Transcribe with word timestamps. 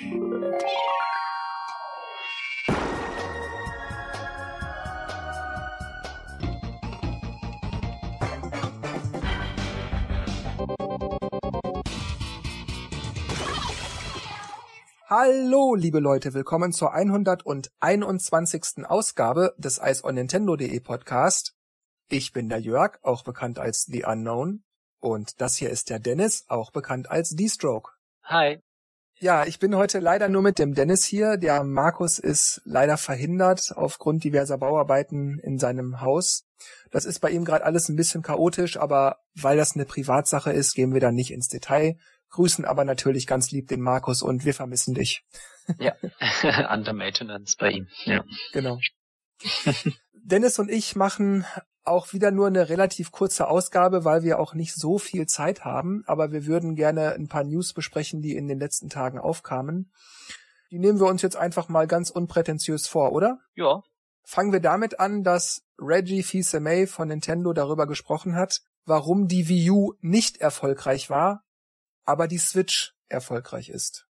Hallo, 0.00 0.16
liebe 15.74 16.00
Leute, 16.00 16.32
willkommen 16.32 16.72
zur 16.72 16.94
121. 16.94 18.86
Ausgabe 18.86 19.54
des 19.58 19.82
Eis 19.82 20.02
on 20.02 20.14
Nintendo.de 20.14 20.80
Podcast. 20.80 21.54
Ich 22.08 22.32
bin 22.32 22.48
der 22.48 22.60
Jörg, 22.60 22.98
auch 23.02 23.22
bekannt 23.22 23.58
als 23.58 23.82
The 23.82 24.04
Unknown. 24.04 24.64
Und 24.98 25.42
das 25.42 25.56
hier 25.56 25.68
ist 25.68 25.90
der 25.90 25.98
Dennis, 25.98 26.46
auch 26.48 26.72
bekannt 26.72 27.10
als 27.10 27.36
D-Stroke. 27.36 27.90
Hi. 28.24 28.62
Ja, 29.20 29.44
ich 29.44 29.58
bin 29.58 29.76
heute 29.76 29.98
leider 29.98 30.28
nur 30.28 30.42
mit 30.42 30.58
dem 30.58 30.74
Dennis 30.74 31.04
hier. 31.04 31.36
Der 31.36 31.62
Markus 31.62 32.18
ist 32.18 32.62
leider 32.64 32.96
verhindert 32.96 33.72
aufgrund 33.76 34.24
diverser 34.24 34.58
Bauarbeiten 34.58 35.38
in 35.38 35.58
seinem 35.58 36.00
Haus. 36.00 36.46
Das 36.90 37.04
ist 37.04 37.20
bei 37.20 37.30
ihm 37.30 37.44
gerade 37.44 37.64
alles 37.64 37.88
ein 37.88 37.96
bisschen 37.96 38.22
chaotisch, 38.22 38.78
aber 38.78 39.18
weil 39.34 39.56
das 39.56 39.74
eine 39.74 39.84
Privatsache 39.84 40.52
ist, 40.52 40.74
gehen 40.74 40.94
wir 40.94 41.00
da 41.00 41.12
nicht 41.12 41.30
ins 41.30 41.48
Detail 41.48 41.96
grüßen 42.30 42.64
aber 42.64 42.84
natürlich 42.84 43.26
ganz 43.26 43.50
lieb 43.50 43.68
den 43.68 43.80
Markus 43.80 44.22
und 44.22 44.44
wir 44.44 44.54
vermissen 44.54 44.94
dich. 44.94 45.24
Ja, 45.78 45.94
under 46.72 46.92
maintenance 46.92 47.56
bei 47.56 47.70
ihm. 47.70 47.88
Ja. 48.04 48.24
Genau. 48.52 48.78
Dennis 50.22 50.58
und 50.58 50.70
ich 50.70 50.96
machen 50.96 51.44
auch 51.84 52.12
wieder 52.12 52.30
nur 52.30 52.46
eine 52.46 52.68
relativ 52.68 53.10
kurze 53.10 53.48
Ausgabe, 53.48 54.04
weil 54.04 54.22
wir 54.22 54.38
auch 54.38 54.54
nicht 54.54 54.74
so 54.74 54.98
viel 54.98 55.26
Zeit 55.26 55.64
haben, 55.64 56.04
aber 56.06 56.32
wir 56.32 56.46
würden 56.46 56.74
gerne 56.74 57.12
ein 57.12 57.28
paar 57.28 57.44
News 57.44 57.72
besprechen, 57.72 58.22
die 58.22 58.36
in 58.36 58.48
den 58.48 58.58
letzten 58.58 58.88
Tagen 58.88 59.18
aufkamen. 59.18 59.92
Die 60.70 60.78
nehmen 60.78 61.00
wir 61.00 61.06
uns 61.06 61.22
jetzt 61.22 61.36
einfach 61.36 61.68
mal 61.68 61.86
ganz 61.86 62.10
unprätentiös 62.10 62.86
vor, 62.86 63.12
oder? 63.12 63.40
Ja. 63.54 63.82
Fangen 64.22 64.52
wir 64.52 64.60
damit 64.60 65.00
an, 65.00 65.24
dass 65.24 65.62
Reggie 65.78 66.22
Fils-Aimé 66.22 66.86
von 66.86 67.08
Nintendo 67.08 67.52
darüber 67.52 67.86
gesprochen 67.86 68.36
hat, 68.36 68.60
warum 68.84 69.26
die 69.26 69.48
Wii 69.48 69.70
U 69.70 69.94
nicht 70.00 70.36
erfolgreich 70.36 71.10
war 71.10 71.42
aber 72.10 72.26
die 72.26 72.38
Switch 72.38 72.94
erfolgreich 73.08 73.68
ist. 73.68 74.06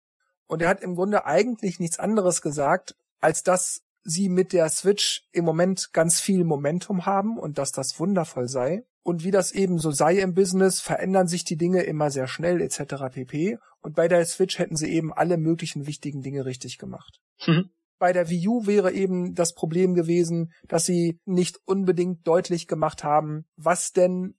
Und 0.46 0.62
er 0.62 0.68
hat 0.68 0.80
im 0.80 0.94
Grunde 0.94 1.26
eigentlich 1.26 1.78
nichts 1.78 1.98
anderes 1.98 2.40
gesagt, 2.40 2.96
als 3.20 3.42
dass 3.42 3.82
sie 4.02 4.28
mit 4.28 4.52
der 4.52 4.68
Switch 4.68 5.28
im 5.32 5.44
Moment 5.44 5.92
ganz 5.92 6.20
viel 6.20 6.44
Momentum 6.44 7.06
haben 7.06 7.38
und 7.38 7.58
dass 7.58 7.72
das 7.72 7.98
wundervoll 7.98 8.48
sei. 8.48 8.84
Und 9.02 9.24
wie 9.24 9.30
das 9.30 9.52
eben 9.52 9.78
so 9.78 9.90
sei 9.90 10.18
im 10.18 10.34
Business, 10.34 10.80
verändern 10.80 11.26
sich 11.26 11.44
die 11.44 11.56
Dinge 11.56 11.82
immer 11.82 12.10
sehr 12.10 12.26
schnell 12.26 12.60
etc. 12.60 13.12
pp. 13.12 13.58
Und 13.80 13.96
bei 13.96 14.08
der 14.08 14.24
Switch 14.26 14.58
hätten 14.58 14.76
sie 14.76 14.92
eben 14.92 15.12
alle 15.12 15.38
möglichen 15.38 15.86
wichtigen 15.86 16.22
Dinge 16.22 16.44
richtig 16.44 16.78
gemacht. 16.78 17.20
Mhm. 17.46 17.70
Bei 17.98 18.12
der 18.12 18.30
Wii 18.30 18.48
U 18.48 18.66
wäre 18.66 18.92
eben 18.92 19.34
das 19.34 19.54
Problem 19.54 19.94
gewesen, 19.94 20.52
dass 20.66 20.86
sie 20.86 21.18
nicht 21.24 21.58
unbedingt 21.66 22.26
deutlich 22.26 22.66
gemacht 22.66 23.04
haben, 23.04 23.44
was 23.56 23.92
denn 23.92 24.36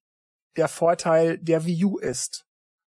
der 0.58 0.67
Vorteil 0.67 1.38
der 1.38 1.66
Wii 1.66 1.86
U 1.86 1.98
ist 1.98 2.45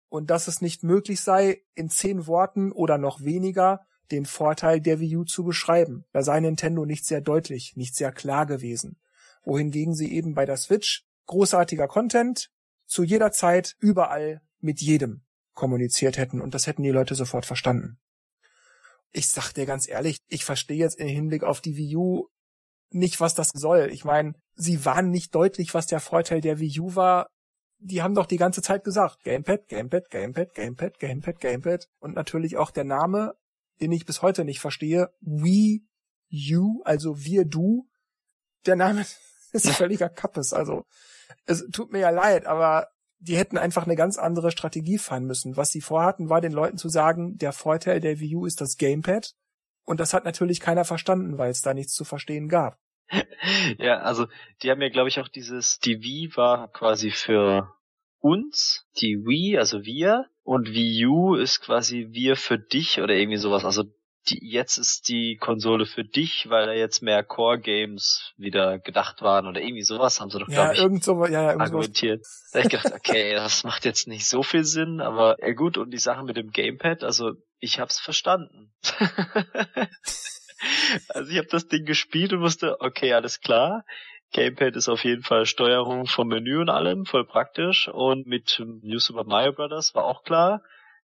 und 0.09 0.31
dass 0.31 0.49
es 0.49 0.61
nicht 0.61 0.83
möglich 0.83 1.21
sei, 1.21 1.63
in 1.75 1.89
zehn 1.89 2.27
Worten 2.27 2.73
oder 2.73 2.99
noch 2.99 3.23
weniger 3.23 3.81
den 4.11 4.27
Vorteil 4.27 4.81
der 4.81 5.01
Wii 5.01 5.17
U 5.17 5.25
zu 5.25 5.45
beschreiben. 5.45 6.05
Da 6.12 6.23
sei 6.23 6.41
Nintendo 6.41 6.84
nicht 6.84 7.05
sehr 7.05 7.20
deutlich, 7.20 7.77
nicht 7.77 7.95
sehr 7.95 8.12
klar 8.12 8.47
gewesen. 8.47 8.98
Wohingegen 9.45 9.95
sie 9.95 10.12
eben 10.12 10.34
bei 10.34 10.47
der 10.47 10.56
Switch 10.56 11.05
großartiger 11.27 11.89
Content 11.89 12.50
zu 12.87 13.03
jeder 13.03 13.33
Zeit 13.33 13.77
überall 13.81 14.41
mit 14.61 14.81
jedem 14.81 15.23
kommuniziert 15.55 16.17
hätten 16.17 16.41
und 16.41 16.55
das 16.55 16.67
hätten 16.67 16.83
die 16.83 16.91
Leute 16.91 17.15
sofort 17.15 17.45
verstanden. 17.45 17.98
Ich 19.11 19.28
sag 19.28 19.53
dir 19.53 19.67
ganz 19.67 19.89
ehrlich, 19.89 20.19
ich 20.28 20.45
verstehe 20.45 20.77
jetzt 20.77 20.98
im 20.98 21.09
Hinblick 21.09 21.43
auf 21.43 21.61
die 21.61 21.77
Wii 21.77 21.97
U 21.97 22.28
nicht, 22.91 23.20
was 23.20 23.34
das 23.34 23.48
soll. 23.48 23.91
Ich 23.93 24.05
meine, 24.05 24.34
sie 24.55 24.84
waren 24.84 25.11
nicht 25.11 25.34
deutlich, 25.34 25.75
was 25.75 25.87
der 25.87 26.00
Vorteil 26.00 26.41
der 26.41 26.59
Wii 26.59 26.81
U 26.81 26.94
war 26.94 27.28
die 27.78 28.03
haben 28.03 28.15
doch 28.15 28.27
die 28.27 28.37
ganze 28.37 28.62
Zeit 28.62 28.84
gesagt, 28.84 29.22
Gamepad, 29.22 29.69
Gamepad, 29.69 30.10
Gamepad, 30.10 30.54
Gamepad, 30.54 30.99
Gamepad, 30.99 31.41
Gamepad. 31.41 31.88
Und 32.00 32.15
natürlich 32.15 32.56
auch 32.56 32.71
der 32.71 32.84
Name, 32.84 33.34
den 33.81 33.93
ich 33.93 34.06
bis 34.06 34.22
heute 34.22 34.44
nicht 34.44 34.61
verstehe, 34.61 35.11
Wii 35.21 35.84
U, 36.56 36.83
also 36.84 37.25
wir 37.25 37.44
du. 37.44 37.89
Der 38.66 38.77
Name 38.77 39.05
ist 39.53 39.71
völliger 39.71 40.09
Kappes. 40.09 40.53
Also 40.53 40.84
es 41.47 41.66
tut 41.72 41.93
mir 41.93 42.00
ja 42.00 42.11
leid, 42.11 42.47
aber 42.47 42.89
die 43.21 43.37
hätten 43.37 43.59
einfach 43.59 43.84
eine 43.84 43.97
ganz 43.97 44.16
andere 44.16 44.50
Strategie 44.50 44.99
fahren 44.99 45.25
müssen. 45.25 45.56
Was 45.56 45.71
sie 45.71 45.81
vorhatten, 45.81 46.28
war 46.28 46.41
den 46.41 46.53
Leuten 46.53 46.78
zu 46.78 46.89
sagen, 46.89 47.37
der 47.37 47.53
Vorteil 47.53 48.00
der 48.00 48.21
Wii 48.21 48.37
U 48.37 48.47
ist 48.47 48.61
das 48.61 48.77
Gamepad. 48.77 49.34
Und 49.84 50.00
das 50.00 50.12
hat 50.15 50.25
natürlich 50.25 50.60
keiner 50.60 50.84
verstanden, 50.84 51.39
weil 51.39 51.50
es 51.50 51.62
da 51.62 51.75
nichts 51.75 51.95
zu 51.95 52.05
verstehen 52.05 52.49
gab. 52.49 52.78
ja, 53.78 53.99
also 54.00 54.27
die 54.62 54.71
haben 54.71 54.83
ja, 54.83 54.91
glaube 54.91 55.09
ich, 55.09 55.19
auch 55.19 55.28
dieses, 55.28 55.78
die 55.78 56.03
Wii 56.03 56.37
war 56.37 56.69
quasi 56.69 57.10
für 57.10 57.75
uns, 58.21 58.87
die 59.01 59.25
Wii, 59.25 59.59
also 59.59 59.84
wir, 59.84 60.27
und 60.43 60.73
Wii 60.73 61.06
U 61.06 61.34
ist 61.34 61.61
quasi 61.61 62.09
wir 62.11 62.37
für 62.37 62.59
dich 62.59 63.01
oder 63.01 63.15
irgendwie 63.15 63.39
sowas. 63.39 63.65
Also 63.65 63.84
die, 64.29 64.41
jetzt 64.43 64.77
ist 64.77 65.09
die 65.09 65.37
Konsole 65.37 65.87
für 65.87 66.05
dich, 66.05 66.51
weil 66.51 66.67
da 66.67 66.73
jetzt 66.73 67.03
mehr 67.03 67.23
Core-Games 67.23 68.33
wieder 68.37 68.78
gedacht 68.78 69.23
waren 69.23 69.47
oder 69.47 69.61
irgendwie 69.61 69.83
sowas 69.83 70.21
haben 70.21 70.31
sie 70.31 70.39
doch, 70.39 70.47
glaube 70.47 70.69
ja, 70.69 70.73
ich, 70.73 70.78
irgend 70.78 71.05
so, 71.05 71.25
ja, 71.25 71.53
ja, 71.53 71.59
argumentiert. 71.59 72.27
Da 72.53 72.59
hab 72.59 72.67
ich 72.67 72.71
gedacht, 72.71 72.93
okay, 72.95 73.34
das 73.34 73.65
macht 73.65 73.84
jetzt 73.84 74.09
nicht 74.09 74.27
so 74.27 74.43
viel 74.43 74.65
Sinn, 74.65 75.01
aber 75.01 75.37
ja 75.41 75.53
gut, 75.53 75.78
und 75.78 75.91
die 75.91 75.99
Sache 75.99 76.25
mit 76.25 76.37
dem 76.37 76.51
Gamepad, 76.51 77.05
also 77.05 77.33
ich 77.59 77.81
hab's 77.81 77.99
verstanden. 77.99 78.73
Also 81.09 81.31
ich 81.31 81.39
habe 81.39 81.49
das 81.49 81.69
Ding 81.69 81.84
gespielt 81.84 82.33
und 82.33 82.41
wusste, 82.41 82.81
okay, 82.81 83.12
alles 83.12 83.41
klar. 83.41 83.84
Gamepad 84.33 84.77
ist 84.77 84.89
auf 84.89 85.05
jeden 85.05 85.22
Fall 85.22 85.47
Steuerung 85.47 86.06
vom 86.06 86.28
Menü 86.28 86.61
und 86.61 86.69
allem, 86.69 87.06
voll 87.06 87.27
praktisch. 87.27 87.89
Und 87.89 88.27
mit 88.27 88.62
New 88.83 88.99
Super 88.99 89.25
Mario 89.25 89.53
Bros. 89.53 89.94
war 89.94 90.05
auch 90.05 90.22
klar, 90.22 90.62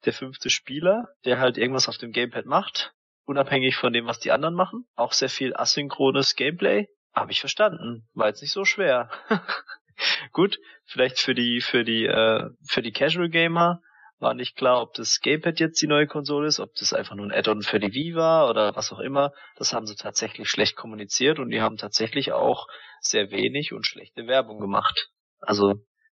der 0.05 0.13
fünfte 0.13 0.51
Spieler, 0.51 1.09
der 1.25 1.41
halt 1.41 1.59
irgendwas 1.59 1.89
auf 1.89 1.99
dem 1.99 2.13
Gamepad 2.13 2.47
macht, 2.47 2.93
unabhängig 3.25 3.77
von 3.77 3.93
dem, 3.93 4.07
was 4.07 4.21
die 4.21 4.31
anderen 4.31 4.55
machen. 4.55 4.87
Auch 4.95 5.13
sehr 5.13 5.29
viel 5.29 5.55
asynchrones 5.57 6.37
Gameplay. 6.37 6.89
Habe 7.13 7.33
ich 7.33 7.41
verstanden. 7.41 8.09
War 8.15 8.29
jetzt 8.29 8.43
nicht 8.43 8.53
so 8.53 8.65
schwer. 8.65 9.11
Gut, 10.33 10.61
vielleicht 10.85 11.19
für 11.19 11.35
die, 11.35 11.61
für 11.61 11.85
die, 11.85 12.07
äh, 12.07 12.51
für 12.65 12.83
die 12.83 12.93
Casual 12.93 13.29
Gamer 13.29 13.81
war 14.21 14.35
nicht 14.35 14.57
klar, 14.57 14.83
ob 14.83 14.95
das 14.95 15.21
Gamepad 15.21 15.61
jetzt 15.61 15.81
die 15.81 15.87
neue 15.87 16.07
Konsole 16.07 16.49
ist, 16.49 16.61
ob 16.61 16.75
das 16.75 16.93
einfach 16.93 17.15
nur 17.15 17.27
ein 17.27 17.33
Add-on 17.33 17.63
für 17.63 17.79
die 17.79 17.93
Wii 17.93 18.15
war 18.15 18.51
oder 18.51 18.75
was 18.75 18.93
auch 18.93 18.99
immer. 18.99 19.33
Das 19.57 19.73
haben 19.73 19.87
sie 19.87 19.95
tatsächlich 19.95 20.49
schlecht 20.49 20.77
kommuniziert 20.77 21.39
und 21.39 21.51
die 21.51 21.61
haben 21.61 21.77
tatsächlich 21.77 22.33
auch 22.33 22.67
sehr 23.01 23.31
wenig 23.31 23.73
und 23.73 23.87
schlechte 23.87 24.27
Werbung 24.27 24.59
gemacht. 24.59 25.11
Also, 25.41 25.75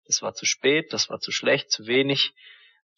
das 0.06 0.22
war 0.22 0.34
zu 0.34 0.46
spät, 0.46 0.92
das 0.92 1.10
war 1.10 1.20
zu 1.20 1.30
schlecht, 1.30 1.70
zu 1.70 1.86
wenig. 1.86 2.32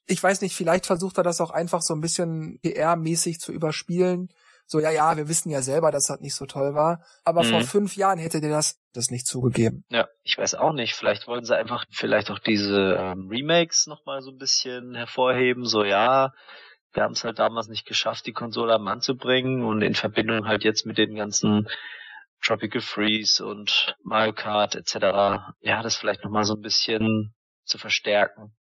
Ich 0.06 0.22
weiß 0.22 0.40
nicht, 0.40 0.54
vielleicht 0.54 0.86
versucht 0.86 1.18
er 1.18 1.24
das 1.24 1.40
auch 1.40 1.50
einfach 1.50 1.82
so 1.82 1.94
ein 1.94 2.00
bisschen 2.00 2.58
PR-mäßig 2.62 3.38
zu 3.38 3.52
überspielen 3.52 4.28
so, 4.66 4.80
ja, 4.80 4.90
ja, 4.90 5.16
wir 5.16 5.28
wissen 5.28 5.50
ja 5.50 5.60
selber, 5.60 5.90
dass 5.90 6.06
das 6.06 6.20
nicht 6.20 6.34
so 6.34 6.46
toll 6.46 6.74
war. 6.74 7.04
Aber 7.24 7.42
mhm. 7.42 7.48
vor 7.48 7.60
fünf 7.62 7.96
Jahren 7.96 8.18
hätte 8.18 8.40
dir 8.40 8.50
das 8.50 8.80
das 8.94 9.10
nicht 9.10 9.26
zugegeben. 9.26 9.84
Ja, 9.90 10.08
ich 10.22 10.36
weiß 10.36 10.54
auch 10.54 10.72
nicht. 10.72 10.94
Vielleicht 10.94 11.26
wollen 11.26 11.44
sie 11.44 11.56
einfach 11.56 11.84
vielleicht 11.90 12.30
auch 12.30 12.38
diese 12.38 12.96
ähm, 12.98 13.28
Remakes 13.28 13.86
nochmal 13.86 14.22
so 14.22 14.30
ein 14.30 14.38
bisschen 14.38 14.94
hervorheben. 14.94 15.64
So, 15.64 15.84
ja, 15.84 16.32
wir 16.92 17.02
haben 17.02 17.12
es 17.12 17.24
halt 17.24 17.38
damals 17.38 17.68
nicht 17.68 17.86
geschafft, 17.86 18.26
die 18.26 18.32
Konsole 18.32 18.74
am 18.74 18.84
Mann 18.84 19.00
zu 19.00 19.16
bringen 19.16 19.64
und 19.64 19.82
in 19.82 19.94
Verbindung 19.94 20.46
halt 20.46 20.64
jetzt 20.64 20.84
mit 20.84 20.98
den 20.98 21.14
ganzen 21.14 21.68
Tropical 22.42 22.80
Freeze 22.80 23.44
und 23.44 23.96
Mario 24.02 24.32
Kart 24.32 24.74
etc. 24.74 24.94
Ja, 25.60 25.82
das 25.82 25.96
vielleicht 25.96 26.24
nochmal 26.24 26.44
so 26.44 26.54
ein 26.54 26.60
bisschen 26.60 27.34
zu 27.64 27.78
verstärken. 27.78 28.54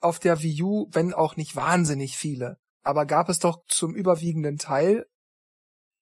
Auf 0.00 0.18
der 0.18 0.42
Wii 0.42 0.62
U, 0.62 0.88
wenn 0.92 1.14
auch 1.14 1.36
nicht 1.36 1.56
wahnsinnig 1.56 2.16
viele, 2.16 2.58
aber 2.82 3.06
gab 3.06 3.28
es 3.28 3.38
doch 3.38 3.62
zum 3.68 3.94
überwiegenden 3.94 4.56
Teil 4.56 5.06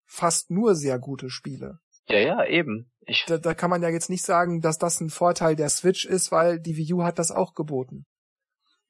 fast 0.09 0.51
nur 0.51 0.75
sehr 0.75 0.99
gute 0.99 1.31
Spiele. 1.31 1.79
Ja, 2.09 2.19
ja, 2.19 2.45
eben. 2.47 2.91
Ich 3.01 3.25
da, 3.27 3.39
da 3.39 3.55
kann 3.55 3.71
man 3.71 3.83
ja 3.83 3.91
jetzt 3.91 4.11
nicht 4.11 4.25
sagen, 4.25 4.61
dass 4.61 4.79
das 4.79 5.01
ein 5.01 5.11
Vorteil 5.11 5.55
der 5.55 5.69
Switch 5.69 6.05
ist, 6.05 6.33
weil 6.33 6.59
die 6.59 6.77
Wii 6.77 6.95
U 6.95 7.03
hat 7.05 7.19
das 7.19 7.31
auch 7.31 7.55
geboten. 7.55 8.07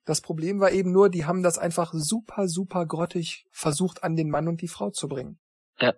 Das 0.05 0.21
Problem 0.23 0.61
war 0.61 0.71
eben 0.71 0.93
nur, 0.93 1.11
die 1.11 1.27
haben 1.27 1.43
das 1.43 1.59
einfach 1.59 1.93
super, 1.93 2.49
super 2.49 2.87
grottig 2.87 3.47
versucht, 3.51 4.03
an 4.03 4.17
den 4.17 4.31
Mann 4.31 4.49
und 4.49 4.63
die 4.63 4.69
Frau 4.69 4.91
zu 4.91 5.09
bringen. 5.09 5.39
Ja. 5.79 5.95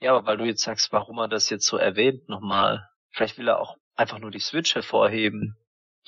Ja, 0.00 0.16
aber 0.16 0.26
weil 0.26 0.38
du 0.38 0.44
jetzt 0.44 0.62
sagst, 0.62 0.92
warum 0.92 1.18
er 1.18 1.28
das 1.28 1.48
jetzt 1.48 1.66
so 1.66 1.76
erwähnt 1.76 2.28
nochmal. 2.28 2.88
Vielleicht 3.10 3.38
will 3.38 3.48
er 3.48 3.60
auch 3.60 3.76
einfach 3.94 4.18
nur 4.18 4.30
die 4.30 4.40
Switch 4.40 4.74
hervorheben 4.74 5.56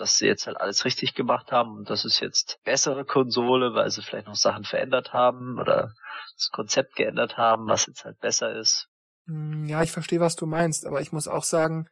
dass 0.01 0.19
sie 0.19 0.27
jetzt 0.27 0.47
halt 0.47 0.61
alles 0.61 0.85
richtig 0.85 1.15
gemacht 1.15 1.53
haben 1.53 1.77
und 1.77 1.91
das 1.91 2.05
ist 2.05 2.21
jetzt 2.21 2.59
bessere 2.65 3.05
Konsole, 3.05 3.75
weil 3.75 3.91
sie 3.91 4.03
vielleicht 4.03 4.27
noch 4.27 4.37
Sachen 4.37 4.65
verändert 4.65 5.13
haben 5.13 5.59
oder 5.59 5.95
das 6.37 6.51
Konzept 6.51 6.97
geändert 6.97 7.37
haben, 7.37 7.67
was 7.67 7.87
jetzt 7.87 8.05
halt 8.05 8.19
besser 8.21 8.55
ist. 8.55 8.89
Hm, 9.27 9.67
ja, 9.67 9.83
ich 9.83 9.93
verstehe, 9.93 10.21
was 10.21 10.37
du 10.37 10.47
meinst, 10.47 10.87
aber 10.87 11.01
ich 11.01 11.13
muss 11.13 11.29
auch 11.29 11.45
sagen, 11.45 11.89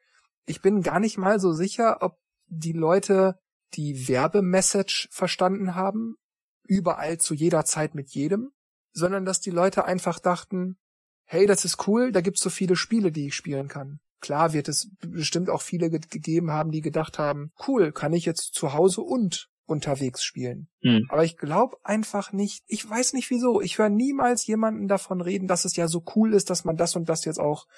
ich 0.46 0.62
bin 0.62 0.82
gar 0.82 1.00
nicht 1.00 1.18
mal 1.18 1.40
so 1.40 1.52
sicher, 1.52 1.98
ob 2.00 2.18
die 2.46 2.72
Leute 2.72 3.38
die 3.74 4.08
Werbemessage 4.08 5.08
verstanden 5.10 5.74
haben, 5.74 6.16
überall 6.64 7.18
zu 7.18 7.34
jeder 7.34 7.64
Zeit 7.64 7.94
mit 7.94 8.10
jedem, 8.10 8.52
sondern 8.92 9.24
dass 9.24 9.40
die 9.40 9.50
Leute 9.50 9.84
einfach 9.84 10.18
dachten, 10.18 10.78
hey, 11.24 11.46
das 11.46 11.64
ist 11.64 11.86
cool, 11.86 12.12
da 12.12 12.20
gibt's 12.20 12.40
so 12.40 12.50
viele 12.50 12.76
Spiele, 12.76 13.12
die 13.12 13.26
ich 13.26 13.34
spielen 13.34 13.68
kann. 13.68 14.00
Klar 14.26 14.52
wird 14.52 14.66
es 14.66 14.90
bestimmt 14.98 15.48
auch 15.50 15.62
viele 15.62 15.88
ge 15.88 16.00
gegeben 16.10 16.50
haben, 16.50 16.72
die 16.72 16.80
gedacht 16.80 17.16
haben, 17.16 17.52
cool, 17.68 17.92
kann 17.92 18.12
ich 18.12 18.24
jetzt 18.24 18.54
zu 18.54 18.72
Hause 18.72 19.02
und 19.02 19.48
unterwegs 19.66 20.24
spielen. 20.24 20.66
Mhm. 20.82 21.06
Aber 21.10 21.22
ich 21.22 21.36
glaube 21.36 21.76
einfach 21.84 22.32
nicht, 22.32 22.64
ich 22.66 22.90
weiß 22.90 23.12
nicht 23.12 23.30
wieso, 23.30 23.60
ich 23.60 23.78
höre 23.78 23.88
niemals 23.88 24.44
jemanden 24.44 24.88
davon 24.88 25.20
reden, 25.20 25.46
dass 25.46 25.64
es 25.64 25.76
ja 25.76 25.86
so 25.86 26.02
cool 26.16 26.34
ist, 26.34 26.50
dass 26.50 26.64
man 26.64 26.76
das 26.76 26.96
und 26.96 27.08
das 27.08 27.24
jetzt 27.24 27.38
auch 27.38 27.68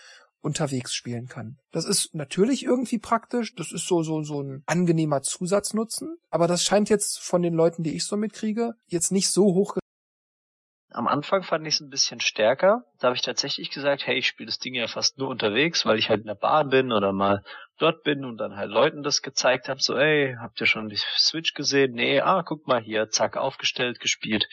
unterwegs 0.40 0.94
spielen 0.94 1.26
kann. 1.26 1.58
Das 1.70 1.84
ist 1.84 2.14
natürlich 2.14 2.64
irgendwie 2.64 2.98
praktisch, 2.98 3.54
das 3.54 3.70
ist 3.70 3.86
so 3.86 4.02
so 4.02 4.22
so 4.22 4.42
ein 4.42 4.62
angenehmer 4.64 5.20
Zusatznutzen, 5.20 6.16
aber 6.30 6.46
das 6.46 6.64
scheint 6.64 6.88
jetzt 6.88 7.18
von 7.18 7.42
den 7.42 7.52
Leuten, 7.52 7.82
die 7.82 7.94
ich 7.94 8.06
so 8.06 8.16
mitkriege, 8.16 8.72
jetzt 8.86 9.12
nicht 9.12 9.28
so 9.28 9.44
hoch 9.52 9.76
am 10.90 11.06
Anfang 11.06 11.42
fand 11.42 11.66
ich 11.66 11.74
es 11.74 11.80
ein 11.80 11.90
bisschen 11.90 12.20
stärker. 12.20 12.84
Da 12.98 13.08
habe 13.08 13.16
ich 13.16 13.22
tatsächlich 13.22 13.70
gesagt, 13.70 14.06
hey, 14.06 14.16
ich 14.16 14.26
spiele 14.26 14.46
das 14.46 14.58
Ding 14.58 14.74
ja 14.74 14.86
fast 14.86 15.18
nur 15.18 15.28
unterwegs, 15.28 15.84
weil 15.84 15.98
ich 15.98 16.08
halt 16.08 16.20
in 16.20 16.26
der 16.26 16.34
Bahn 16.34 16.70
bin 16.70 16.92
oder 16.92 17.12
mal 17.12 17.42
dort 17.78 18.02
bin 18.02 18.24
und 18.24 18.38
dann 18.38 18.56
halt 18.56 18.70
Leuten 18.70 19.02
das 19.02 19.20
gezeigt 19.20 19.68
habe, 19.68 19.80
so, 19.80 19.96
ey, 19.96 20.36
habt 20.40 20.60
ihr 20.60 20.66
schon 20.66 20.88
die 20.88 20.96
Switch 20.96 21.52
gesehen? 21.54 21.92
Nee, 21.92 22.20
ah, 22.20 22.42
guck 22.42 22.66
mal 22.66 22.80
hier, 22.80 23.10
zack, 23.10 23.36
aufgestellt, 23.36 24.00
gespielt. 24.00 24.48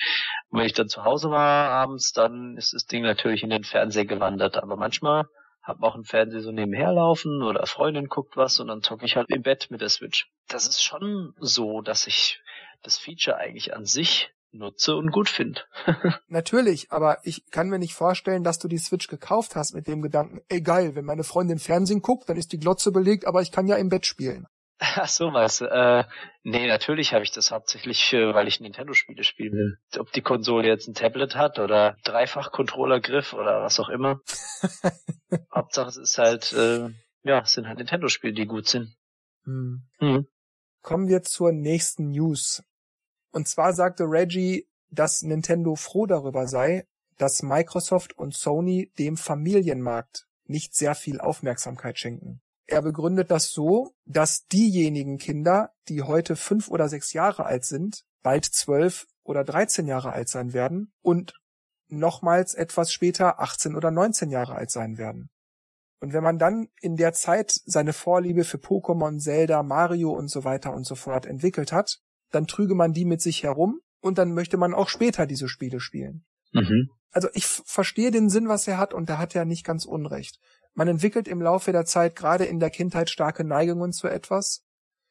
Und 0.49 0.59
wenn 0.59 0.65
ich 0.65 0.73
dann 0.73 0.89
zu 0.89 1.05
Hause 1.05 1.31
war 1.31 1.69
abends, 1.69 2.11
dann 2.11 2.57
ist 2.57 2.73
das 2.73 2.85
Ding 2.85 3.03
natürlich 3.03 3.43
in 3.43 3.49
den 3.49 3.63
Fernseher 3.63 4.05
gewandert. 4.05 4.57
Aber 4.57 4.75
manchmal 4.75 5.25
hab 5.63 5.81
auch 5.81 5.95
einen 5.95 6.03
Fernseher 6.03 6.41
so 6.41 6.51
nebenher 6.51 6.91
laufen 6.91 7.41
oder 7.41 7.65
Freundin 7.65 8.07
guckt 8.07 8.37
was 8.37 8.59
und 8.59 8.67
dann 8.67 8.83
zocke 8.83 9.05
ich 9.05 9.15
halt 9.15 9.29
im 9.29 9.41
Bett 9.41 9.67
mit 9.71 9.81
der 9.81 9.89
Switch. 9.89 10.29
Das 10.47 10.67
ist 10.67 10.83
schon 10.83 11.33
so, 11.39 11.81
dass 11.81 12.07
ich 12.07 12.41
das 12.83 12.97
Feature 12.97 13.37
eigentlich 13.37 13.73
an 13.73 13.85
sich 13.85 14.31
nutze 14.57 14.95
und 14.95 15.11
gut 15.11 15.29
finde. 15.29 15.61
Natürlich, 16.27 16.91
aber 16.91 17.19
ich 17.23 17.49
kann 17.51 17.69
mir 17.69 17.79
nicht 17.79 17.93
vorstellen, 17.93 18.43
dass 18.43 18.59
du 18.59 18.67
die 18.67 18.77
Switch 18.77 19.07
gekauft 19.07 19.55
hast 19.55 19.73
mit 19.73 19.87
dem 19.87 20.01
Gedanken, 20.01 20.41
ey 20.49 20.61
geil, 20.61 20.95
wenn 20.95 21.05
meine 21.05 21.23
Freundin 21.23 21.59
Fernsehen 21.59 22.01
guckt, 22.01 22.29
dann 22.29 22.37
ist 22.37 22.51
die 22.51 22.59
Glotze 22.59 22.91
belegt, 22.91 23.25
aber 23.25 23.41
ich 23.41 23.51
kann 23.51 23.67
ja 23.67 23.75
im 23.75 23.89
Bett 23.89 24.05
spielen. 24.05 24.47
Ach 24.77 25.07
so, 25.07 25.31
du. 25.61 25.65
Äh, 25.65 26.03
nee, 26.43 26.67
natürlich 26.67 27.13
habe 27.13 27.23
ich 27.23 27.31
das 27.31 27.51
hauptsächlich, 27.51 28.11
weil 28.33 28.47
ich 28.47 28.59
Nintendo-Spiele 28.59 29.23
spielen 29.23 29.53
will. 29.53 29.77
Ob 29.99 30.11
die 30.11 30.21
Konsole 30.21 30.67
jetzt 30.67 30.87
ein 30.87 30.93
Tablet 30.93 31.35
hat 31.35 31.59
oder 31.59 31.95
Dreifach-Controller-Griff 32.03 33.33
oder 33.33 33.61
was 33.61 33.79
auch 33.79 33.87
immer. 33.87 34.19
Hauptsache 35.53 35.89
es 35.89 35.97
ist 35.97 36.17
halt, 36.17 36.51
äh, 36.51 36.89
ja, 37.23 37.39
es 37.39 37.53
sind 37.53 37.67
halt 37.67 37.77
Nintendo-Spiele, 37.77 38.33
die 38.33 38.47
gut 38.47 38.67
sind. 38.67 38.95
Hm. 39.45 39.83
Hm. 39.99 40.27
Kommen 40.81 41.07
wir 41.07 41.23
zur 41.23 41.53
nächsten 41.53 42.09
News. 42.09 42.61
Und 43.35 43.49
zwar 43.49 43.73
sagte 43.73 44.05
Reggie, 44.05 44.65
dass 44.91 45.21
Nintendo 45.21 45.75
froh 45.75 46.05
darüber 46.05 46.47
sei, 46.47 46.87
dass 47.17 47.43
Microsoft 47.43 48.17
und 48.17 48.33
Sony 48.33 48.93
dem 48.97 49.17
Familienmarkt 49.17 50.25
nicht 50.45 50.73
sehr 50.73 50.95
viel 50.95 51.19
Aufmerksamkeit 51.19 51.99
schenken. 51.99 52.39
Er 52.65 52.81
begründet 52.81 53.31
das 53.31 53.51
so, 53.51 53.91
dass 54.05 54.47
diejenigen 54.47 55.17
Kinder, 55.17 55.73
die 55.89 56.01
heute 56.01 56.37
fünf 56.37 56.69
oder 56.69 56.87
sechs 56.87 57.11
Jahre 57.11 57.45
alt 57.45 57.65
sind, 57.65 58.05
bald 58.23 58.45
zwölf 58.45 59.05
oder 59.23 59.43
dreizehn 59.43 59.85
Jahre 59.85 60.13
alt 60.13 60.29
sein 60.29 60.53
werden 60.53 60.93
und 61.01 61.33
nochmals 61.89 62.53
etwas 62.53 62.93
später 62.93 63.41
18 63.41 63.75
oder 63.75 63.91
19 63.91 64.29
Jahre 64.29 64.55
alt 64.55 64.71
sein 64.71 64.97
werden. 64.97 65.29
Und 65.99 66.13
wenn 66.13 66.23
man 66.23 66.39
dann 66.39 66.69
in 66.79 66.95
der 66.95 67.11
Zeit 67.11 67.51
seine 67.65 67.91
Vorliebe 67.91 68.45
für 68.45 68.59
Pokémon, 68.59 69.19
Zelda, 69.19 69.61
Mario 69.61 70.11
und 70.11 70.29
so 70.29 70.45
weiter 70.45 70.73
und 70.73 70.85
so 70.85 70.95
fort 70.95 71.25
entwickelt 71.25 71.73
hat, 71.73 71.99
dann 72.35 72.47
trüge 72.47 72.75
man 72.75 72.93
die 72.93 73.05
mit 73.05 73.21
sich 73.21 73.43
herum 73.43 73.79
und 74.01 74.17
dann 74.17 74.33
möchte 74.33 74.57
man 74.57 74.73
auch 74.73 74.89
später 74.89 75.25
diese 75.25 75.47
Spiele 75.47 75.79
spielen. 75.79 76.25
Mhm. 76.51 76.89
Also 77.11 77.29
ich 77.33 77.45
verstehe 77.45 78.11
den 78.11 78.29
Sinn, 78.29 78.49
was 78.49 78.67
er 78.67 78.77
hat 78.77 78.93
und 78.93 79.09
da 79.09 79.17
hat 79.17 79.35
er 79.35 79.45
nicht 79.45 79.65
ganz 79.65 79.85
unrecht. 79.85 80.39
Man 80.73 80.89
entwickelt 80.89 81.27
im 81.27 81.41
Laufe 81.41 81.71
der 81.71 81.85
Zeit 81.85 82.15
gerade 82.15 82.45
in 82.45 82.59
der 82.59 82.69
Kindheit 82.69 83.09
starke 83.09 83.45
Neigungen 83.45 83.93
zu 83.93 84.07
etwas, 84.07 84.63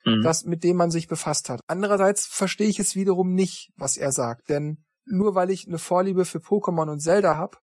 mhm. 0.05 0.23
das 0.23 0.45
mit 0.45 0.63
dem 0.63 0.77
man 0.77 0.91
sich 0.91 1.09
befasst 1.09 1.49
hat. 1.49 1.61
Andererseits 1.67 2.27
verstehe 2.27 2.69
ich 2.69 2.79
es 2.79 2.95
wiederum 2.95 3.35
nicht, 3.35 3.73
was 3.77 3.97
er 3.97 4.13
sagt, 4.13 4.51
denn 4.51 4.85
nur 5.07 5.35
weil 5.35 5.51
ich 5.51 5.67
eine 5.67 5.79
Vorliebe 5.79 6.25
für 6.25 6.39
Pokémon 6.39 6.91
und 6.91 7.01
Zelda 7.01 7.37
habe, 7.37 7.59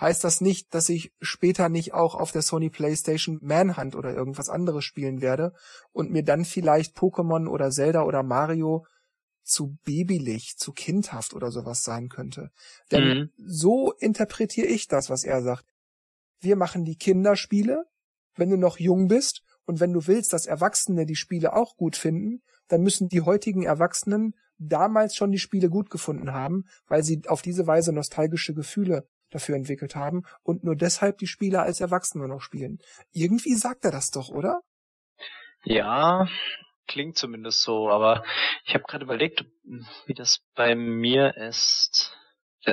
heißt 0.00 0.24
das 0.24 0.40
nicht, 0.40 0.74
dass 0.74 0.88
ich 0.88 1.12
später 1.20 1.68
nicht 1.68 1.92
auch 1.92 2.14
auf 2.14 2.32
der 2.32 2.42
Sony 2.42 2.70
PlayStation 2.70 3.38
Manhunt 3.42 3.94
oder 3.94 4.14
irgendwas 4.14 4.48
anderes 4.48 4.84
spielen 4.84 5.20
werde 5.20 5.52
und 5.92 6.10
mir 6.10 6.24
dann 6.24 6.44
vielleicht 6.44 6.96
Pokémon 6.96 7.48
oder 7.48 7.70
Zelda 7.70 8.02
oder 8.02 8.22
Mario 8.22 8.86
zu 9.42 9.76
babylich, 9.84 10.56
zu 10.56 10.72
kindhaft 10.72 11.34
oder 11.34 11.50
sowas 11.50 11.82
sein 11.82 12.08
könnte. 12.08 12.50
Denn 12.90 13.04
mhm. 13.04 13.30
so 13.36 13.92
interpretiere 13.92 14.66
ich 14.66 14.86
das, 14.86 15.10
was 15.10 15.24
er 15.24 15.42
sagt. 15.42 15.66
Wir 16.40 16.56
machen 16.56 16.84
die 16.84 16.96
Kinderspiele, 16.96 17.84
wenn 18.36 18.50
du 18.50 18.56
noch 18.56 18.78
jung 18.78 19.08
bist 19.08 19.42
und 19.66 19.80
wenn 19.80 19.92
du 19.92 20.06
willst, 20.06 20.32
dass 20.32 20.46
Erwachsene 20.46 21.04
die 21.04 21.16
Spiele 21.16 21.54
auch 21.54 21.76
gut 21.76 21.96
finden, 21.96 22.42
dann 22.68 22.82
müssen 22.82 23.08
die 23.08 23.22
heutigen 23.22 23.62
Erwachsenen 23.62 24.34
damals 24.58 25.16
schon 25.16 25.32
die 25.32 25.38
Spiele 25.38 25.68
gut 25.68 25.90
gefunden 25.90 26.32
haben, 26.32 26.64
weil 26.86 27.02
sie 27.02 27.22
auf 27.26 27.42
diese 27.42 27.66
Weise 27.66 27.92
nostalgische 27.92 28.54
Gefühle 28.54 29.06
dafür 29.30 29.56
entwickelt 29.56 29.94
haben 29.96 30.22
und 30.42 30.64
nur 30.64 30.76
deshalb 30.76 31.18
die 31.18 31.26
Spieler 31.26 31.62
als 31.62 31.80
Erwachsene 31.80 32.28
noch 32.28 32.40
spielen. 32.40 32.78
Irgendwie 33.12 33.54
sagt 33.54 33.84
er 33.84 33.90
das 33.90 34.10
doch, 34.10 34.28
oder? 34.28 34.60
Ja, 35.64 36.28
klingt 36.86 37.16
zumindest 37.16 37.62
so, 37.62 37.90
aber 37.90 38.24
ich 38.64 38.74
habe 38.74 38.84
gerade 38.84 39.04
überlegt, 39.04 39.44
wie 40.06 40.14
das 40.14 40.40
bei 40.54 40.74
mir 40.74 41.36
ist. 41.36 42.16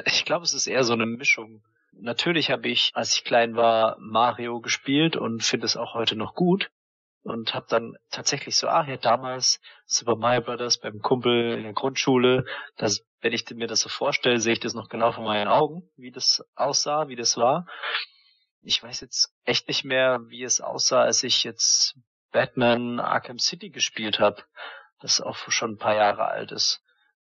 Ich 0.05 0.25
glaube, 0.25 0.43
es 0.43 0.53
ist 0.53 0.67
eher 0.67 0.83
so 0.83 0.93
eine 0.93 1.05
Mischung. 1.05 1.63
Natürlich 1.91 2.51
habe 2.51 2.67
ich, 2.67 2.91
als 2.93 3.15
ich 3.15 3.23
klein 3.23 3.55
war, 3.55 3.97
Mario 3.99 4.59
gespielt 4.59 5.15
und 5.15 5.43
finde 5.43 5.65
es 5.65 5.77
auch 5.77 5.93
heute 5.93 6.15
noch 6.15 6.35
gut 6.35 6.69
und 7.27 7.53
habe 7.53 7.65
dann 7.69 7.97
tatsächlich 8.09 8.55
so, 8.55 8.67
ah 8.67 8.85
ja, 8.87 8.97
damals 8.97 9.59
Super 9.85 10.15
Mario 10.15 10.41
Brothers 10.41 10.79
beim 10.79 11.01
Kumpel 11.01 11.53
in 11.53 11.63
der 11.63 11.73
Grundschule, 11.73 12.45
das, 12.77 13.05
wenn 13.21 13.33
ich 13.33 13.49
mir 13.49 13.67
das 13.67 13.81
so 13.81 13.89
vorstelle, 13.89 14.39
sehe 14.39 14.53
ich 14.53 14.59
das 14.59 14.73
noch 14.73 14.87
genau 14.87 15.11
vor 15.11 15.23
meinen 15.23 15.47
Augen, 15.47 15.89
wie 15.97 16.11
das 16.11 16.43
aussah, 16.55 17.09
wie 17.09 17.15
das 17.15 17.37
war. 17.37 17.67
Ich 18.61 18.81
weiß 18.81 19.01
jetzt 19.01 19.33
echt 19.43 19.67
nicht 19.67 19.83
mehr, 19.83 20.21
wie 20.27 20.43
es 20.43 20.61
aussah, 20.61 21.01
als 21.01 21.23
ich 21.23 21.43
jetzt 21.43 21.97
Batman 22.31 22.99
Arkham 22.99 23.39
City 23.39 23.69
gespielt 23.69 24.19
habe, 24.19 24.43
das 24.99 25.21
auch 25.21 25.35
schon 25.35 25.71
ein 25.71 25.77
paar 25.77 25.95
Jahre 25.95 26.25
alt 26.25 26.51
ist. 26.51 26.81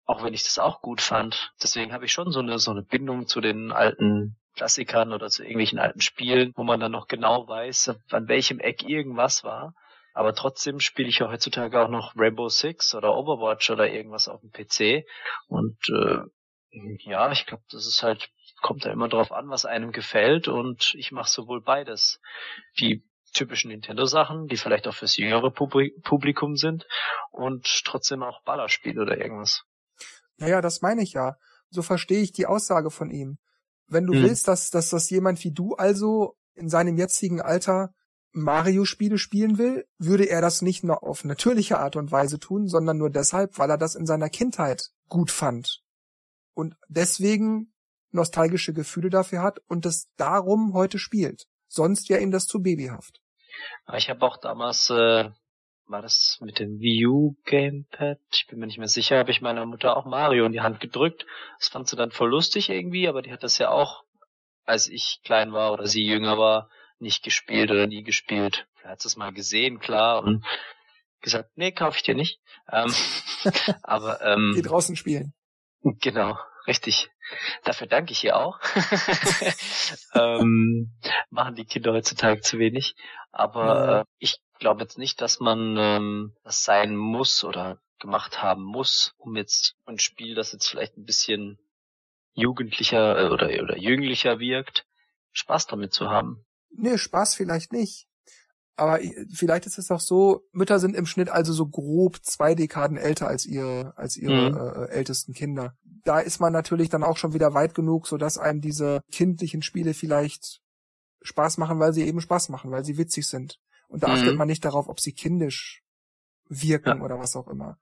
Auch 0.06 0.24
wenn 0.24 0.34
ich 0.34 0.44
das 0.44 0.60
auch 0.60 0.82
gut 0.82 1.00
fand. 1.00 1.54
Deswegen 1.62 1.94
habe 1.94 2.06
ich 2.06 2.12
schon 2.12 2.32
so 2.32 2.40
eine 2.40 2.60
so 2.60 2.72
eine 2.72 2.82
Bindung 2.82 3.28
zu 3.28 3.40
den 3.40 3.72
alten 3.72 4.36
Klassikern 4.56 5.14
oder 5.14 5.30
zu 5.30 5.44
irgendwelchen 5.44 5.80
alten 5.80 6.02
Spielen, 6.02 6.54
wo 6.56 6.64
man 6.64 6.80
dann 6.80 6.92
noch 6.92 7.08
genau 7.08 7.48
weiß, 7.48 7.96
an 8.10 8.28
welchem 8.28 8.60
Eck 8.60 8.84
irgendwas 8.84 9.44
war. 9.44 9.74
Aber 10.14 10.34
trotzdem 10.34 10.80
spiele 10.80 11.10
ich 11.10 11.20
ja 11.20 11.30
heutzutage 11.30 11.82
auch 11.82 11.90
noch 11.90 12.16
Rainbow 12.16 12.50
Six 12.50 12.94
oder 12.96 13.16
Overwatch 13.16 13.70
oder 13.70 13.90
irgendwas 13.90 14.28
auf 14.28 14.42
dem 14.42 14.52
PC. 14.52 15.06
Und 15.48 15.78
äh, 15.90 16.20
ja, 17.04 17.32
ich 17.32 17.46
glaube, 17.46 17.64
das 17.72 17.86
ist 17.86 18.04
halt, 18.04 18.30
kommt 18.62 18.86
da 18.86 18.92
immer 18.92 19.08
drauf 19.08 19.32
an, 19.32 19.50
was 19.50 19.66
einem 19.66 19.92
gefällt. 19.92 20.48
Und 20.48 20.94
ich 20.96 21.12
mache 21.12 21.30
sowohl 21.30 21.62
beides. 21.62 22.20
Die 22.80 23.04
typischen 23.34 23.72
Nintendo-Sachen, 23.72 24.48
die 24.48 24.58
vielleicht 24.58 24.88
auch 24.88 24.96
fürs 24.96 25.16
jüngere 25.16 25.52
Publikum 25.52 26.56
sind 26.56 26.86
und 27.32 27.66
trotzdem 27.86 28.24
auch 28.24 28.44
Ballerspiele 28.44 29.02
oder 29.02 29.18
irgendwas. 29.18 29.64
Naja, 30.38 30.62
das 30.62 30.82
meine 30.82 31.04
ich 31.04 31.14
ja. 31.14 31.36
So 31.70 31.82
verstehe 31.82 32.22
ich 32.22 32.34
die 32.34 32.46
Aussage 32.46 32.92
von 32.92 33.10
ihm. 33.10 33.38
Wenn 33.88 34.06
du 34.06 34.14
hm. 34.14 34.24
willst, 34.24 34.48
dass, 34.48 34.70
dass 34.70 34.90
das 34.90 35.10
jemand 35.10 35.44
wie 35.44 35.54
du 35.54 35.76
also 35.76 36.36
in 36.54 36.70
seinem 36.70 36.98
jetzigen 36.98 37.42
Alter 37.42 37.94
Mario-Spiele 38.34 39.18
spielen 39.18 39.58
will, 39.58 39.86
würde 39.98 40.30
er 40.30 40.42
das 40.42 40.62
nicht 40.62 40.84
nur 40.84 41.04
auf 41.04 41.24
natürliche 41.24 41.80
Art 41.80 41.96
und 41.96 42.12
Weise 42.12 42.40
tun, 42.40 42.68
sondern 42.68 42.98
nur 42.98 43.10
deshalb, 43.10 43.58
weil 43.58 43.70
er 43.70 43.78
das 43.78 43.96
in 43.96 44.06
seiner 44.06 44.30
Kindheit 44.30 44.90
gut 45.10 45.32
fand. 45.32 45.82
Und 46.54 46.76
deswegen 46.88 47.74
nostalgische 48.12 48.74
Gefühle 48.74 49.10
dafür 49.10 49.42
hat 49.42 49.60
und 49.68 49.86
es 49.86 50.10
darum 50.16 50.74
heute 50.74 51.00
spielt. 51.00 51.46
Sonst 51.68 52.10
wäre 52.10 52.22
ihm 52.22 52.32
das 52.32 52.46
zu 52.46 52.62
babyhaft. 52.62 53.22
Ich 53.96 54.10
habe 54.10 54.26
auch 54.26 54.38
damals, 54.38 54.90
äh, 54.90 55.30
war 55.88 56.02
das 56.02 56.38
mit 56.42 56.60
dem 56.60 56.80
Wii 56.80 57.06
U 57.08 57.36
Gamepad? 57.46 58.20
Ich 58.32 58.48
bin 58.48 58.60
mir 58.60 58.68
nicht 58.68 58.78
mehr 58.78 58.88
sicher, 58.88 59.18
habe 59.18 59.32
ich 59.32 59.42
meiner 59.42 59.66
Mutter 59.66 59.96
auch 59.96 60.06
Mario 60.06 60.46
in 60.46 60.54
die 60.54 60.62
Hand 60.62 60.80
gedrückt. 60.80 61.26
Das 61.60 61.70
fand 61.70 61.88
sie 61.88 61.96
dann 61.96 62.12
voll 62.12 62.30
lustig 62.30 62.70
irgendwie, 62.70 63.08
aber 63.08 63.22
die 63.22 63.32
hat 63.32 63.44
das 63.44 63.58
ja 63.58 63.70
auch, 63.70 64.04
als 64.64 64.88
ich 64.88 65.22
klein 65.24 65.54
war 65.54 65.74
oder 65.74 65.88
sie 65.88 66.06
jünger 66.06 66.38
war, 66.38 66.70
nicht 67.02 67.24
gespielt 67.24 67.72
oder 67.72 67.88
nie 67.88 68.04
gespielt. 68.04 68.68
Er 68.84 68.92
hat 68.92 69.06
es 69.06 69.18
mal 69.18 69.32
gesehen, 69.32 69.80
klar, 69.80 70.24
und 70.24 70.46
gesagt, 71.22 71.52
nee, 71.56 71.72
kaufe 71.72 71.98
ich 71.98 72.04
dir 72.04 72.16
nicht. 72.16 72.40
Ähm, 72.72 72.94
aber 73.84 74.22
ähm, 74.22 74.54
Geh 74.56 74.62
draußen 74.62 74.96
spielen. 74.96 75.34
Genau, 75.84 76.38
richtig. 76.68 77.10
Dafür 77.64 77.88
danke 77.88 78.12
ich 78.12 78.24
ihr 78.24 78.38
auch. 78.38 78.60
ähm, 80.14 80.94
machen 81.32 81.56
die 81.56 81.66
Kinder 81.66 81.92
heutzutage 81.92 82.42
zu 82.42 82.60
wenig. 82.60 82.94
Aber 83.32 84.02
äh, 84.02 84.04
ich 84.20 84.38
glaube 84.60 84.82
jetzt 84.82 85.00
nicht, 85.00 85.22
dass 85.22 85.40
man 85.40 85.76
ähm, 85.80 86.36
das 86.44 86.64
sein 86.64 86.96
muss 86.96 87.44
oder 87.44 87.80
gemacht 87.98 88.44
haben 88.44 88.64
muss, 88.64 89.16
um 89.18 89.36
jetzt 89.36 89.76
ein 89.86 89.98
Spiel, 89.98 90.36
das 90.36 90.52
jetzt 90.52 90.68
vielleicht 90.68 90.98
ein 90.98 91.06
bisschen 91.06 91.58
jugendlicher 92.34 93.20
äh, 93.20 93.30
oder, 93.30 93.48
oder 93.48 93.78
jünglicher 93.78 94.38
wirkt, 94.38 94.86
Spaß 95.32 95.68
damit 95.68 95.94
zu 95.94 96.10
haben. 96.10 96.46
Nee, 96.76 96.98
Spaß 96.98 97.36
vielleicht 97.36 97.72
nicht. 97.74 98.08
Aber 98.76 99.00
vielleicht 99.32 99.68
ist 99.68 99.78
es 99.78 99.92
auch 99.92 100.00
so, 100.00 100.42
Mütter 100.54 100.80
sind 100.80 100.96
im 100.96 101.06
Schnitt 101.06 101.30
also 101.30 101.54
so 101.54 101.68
grob 101.68 102.18
zwei 102.24 102.56
Dekaden 102.56 102.98
älter 102.98 103.28
als 103.28 103.46
ihre, 103.46 103.96
als 103.96 104.18
ihre 104.18 104.50
mhm. 104.50 104.58
äh, 104.58 104.88
ältesten 104.88 105.34
Kinder. 105.34 105.76
Da 106.04 106.20
ist 106.20 106.40
man 106.40 106.52
natürlich 106.52 106.90
dann 106.90 107.04
auch 107.04 107.18
schon 107.18 107.34
wieder 107.34 107.54
weit 107.54 107.76
genug, 107.76 108.08
so 108.08 108.18
dass 108.18 108.38
einem 108.38 108.62
diese 108.62 109.02
kindlichen 109.12 109.62
Spiele 109.62 109.94
vielleicht 109.94 110.62
Spaß 111.22 111.58
machen, 111.60 111.80
weil 111.80 111.94
sie 111.94 112.08
eben 112.08 112.22
Spaß 112.22 112.50
machen, 112.50 112.72
weil 112.72 112.84
sie 112.84 112.98
witzig 112.98 113.28
sind. 113.28 113.60
Und 113.88 114.04
da 114.04 114.08
mhm. 114.08 114.14
achtet 114.14 114.38
man 114.38 114.48
nicht 114.48 114.66
darauf, 114.66 114.88
ob 114.88 115.00
sie 115.00 115.14
kindisch 115.14 115.84
wirken 116.48 116.98
ja. 116.98 117.04
oder 117.04 117.20
was 117.20 117.36
auch 117.36 117.48
immer. 117.48 117.78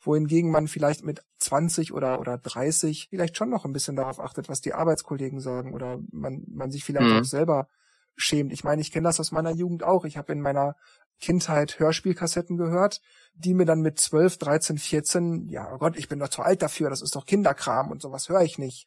Wohingegen 0.00 0.50
man 0.50 0.66
vielleicht 0.68 1.04
mit 1.04 1.22
20 1.38 1.92
oder, 1.92 2.20
oder 2.20 2.36
30 2.36 3.06
vielleicht 3.08 3.36
schon 3.36 3.48
noch 3.48 3.64
ein 3.64 3.72
bisschen 3.72 3.96
darauf 3.96 4.20
achtet, 4.20 4.48
was 4.48 4.60
die 4.60 4.74
Arbeitskollegen 4.74 5.40
sagen 5.40 5.72
oder 5.72 6.00
man, 6.10 6.42
man 6.48 6.70
sich 6.70 6.84
vielleicht 6.84 7.08
mhm. 7.08 7.20
auch 7.20 7.24
selber 7.24 7.68
schämt. 8.16 8.52
Ich 8.52 8.64
meine, 8.64 8.80
ich 8.80 8.92
kenne 8.92 9.08
das 9.08 9.20
aus 9.20 9.32
meiner 9.32 9.50
Jugend 9.50 9.82
auch. 9.82 10.04
Ich 10.04 10.16
habe 10.16 10.32
in 10.32 10.40
meiner 10.40 10.76
Kindheit 11.20 11.78
Hörspielkassetten 11.78 12.56
gehört, 12.56 13.00
die 13.34 13.54
mir 13.54 13.64
dann 13.64 13.80
mit 13.80 13.98
12, 13.98 14.38
13, 14.38 14.78
14, 14.78 15.48
ja 15.48 15.72
oh 15.72 15.78
Gott, 15.78 15.96
ich 15.96 16.08
bin 16.08 16.18
doch 16.18 16.28
zu 16.28 16.42
alt 16.42 16.62
dafür, 16.62 16.90
das 16.90 17.00
ist 17.00 17.14
doch 17.14 17.26
Kinderkram 17.26 17.90
und 17.90 18.02
sowas 18.02 18.28
höre 18.28 18.42
ich 18.42 18.58
nicht. 18.58 18.86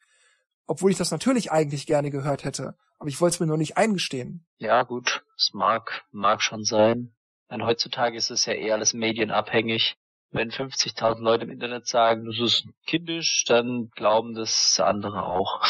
Obwohl 0.66 0.90
ich 0.90 0.98
das 0.98 1.10
natürlich 1.10 1.50
eigentlich 1.50 1.86
gerne 1.86 2.10
gehört 2.10 2.44
hätte. 2.44 2.76
Aber 2.98 3.08
ich 3.08 3.20
wollte 3.20 3.34
es 3.34 3.40
mir 3.40 3.46
nur 3.46 3.58
nicht 3.58 3.76
eingestehen. 3.76 4.46
Ja, 4.58 4.82
gut, 4.82 5.24
es 5.36 5.50
mag, 5.52 6.04
mag 6.12 6.42
schon 6.42 6.64
sein. 6.64 7.14
Denn 7.50 7.64
heutzutage 7.64 8.16
ist 8.16 8.30
es 8.30 8.46
ja 8.46 8.52
eher 8.52 8.74
alles 8.74 8.92
medienabhängig. 8.92 9.96
Wenn 10.30 10.50
50.000 10.50 11.20
Leute 11.20 11.44
im 11.44 11.50
Internet 11.50 11.86
sagen, 11.86 12.26
das 12.26 12.38
ist 12.40 12.66
kindisch, 12.86 13.44
dann 13.44 13.90
glauben 13.94 14.34
das 14.34 14.80
andere 14.80 15.24
auch. 15.24 15.62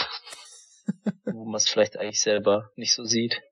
Wo 1.24 1.44
man 1.44 1.56
es 1.56 1.68
vielleicht 1.68 1.98
eigentlich 1.98 2.20
selber 2.20 2.70
nicht 2.74 2.94
so 2.94 3.04
sieht. 3.04 3.42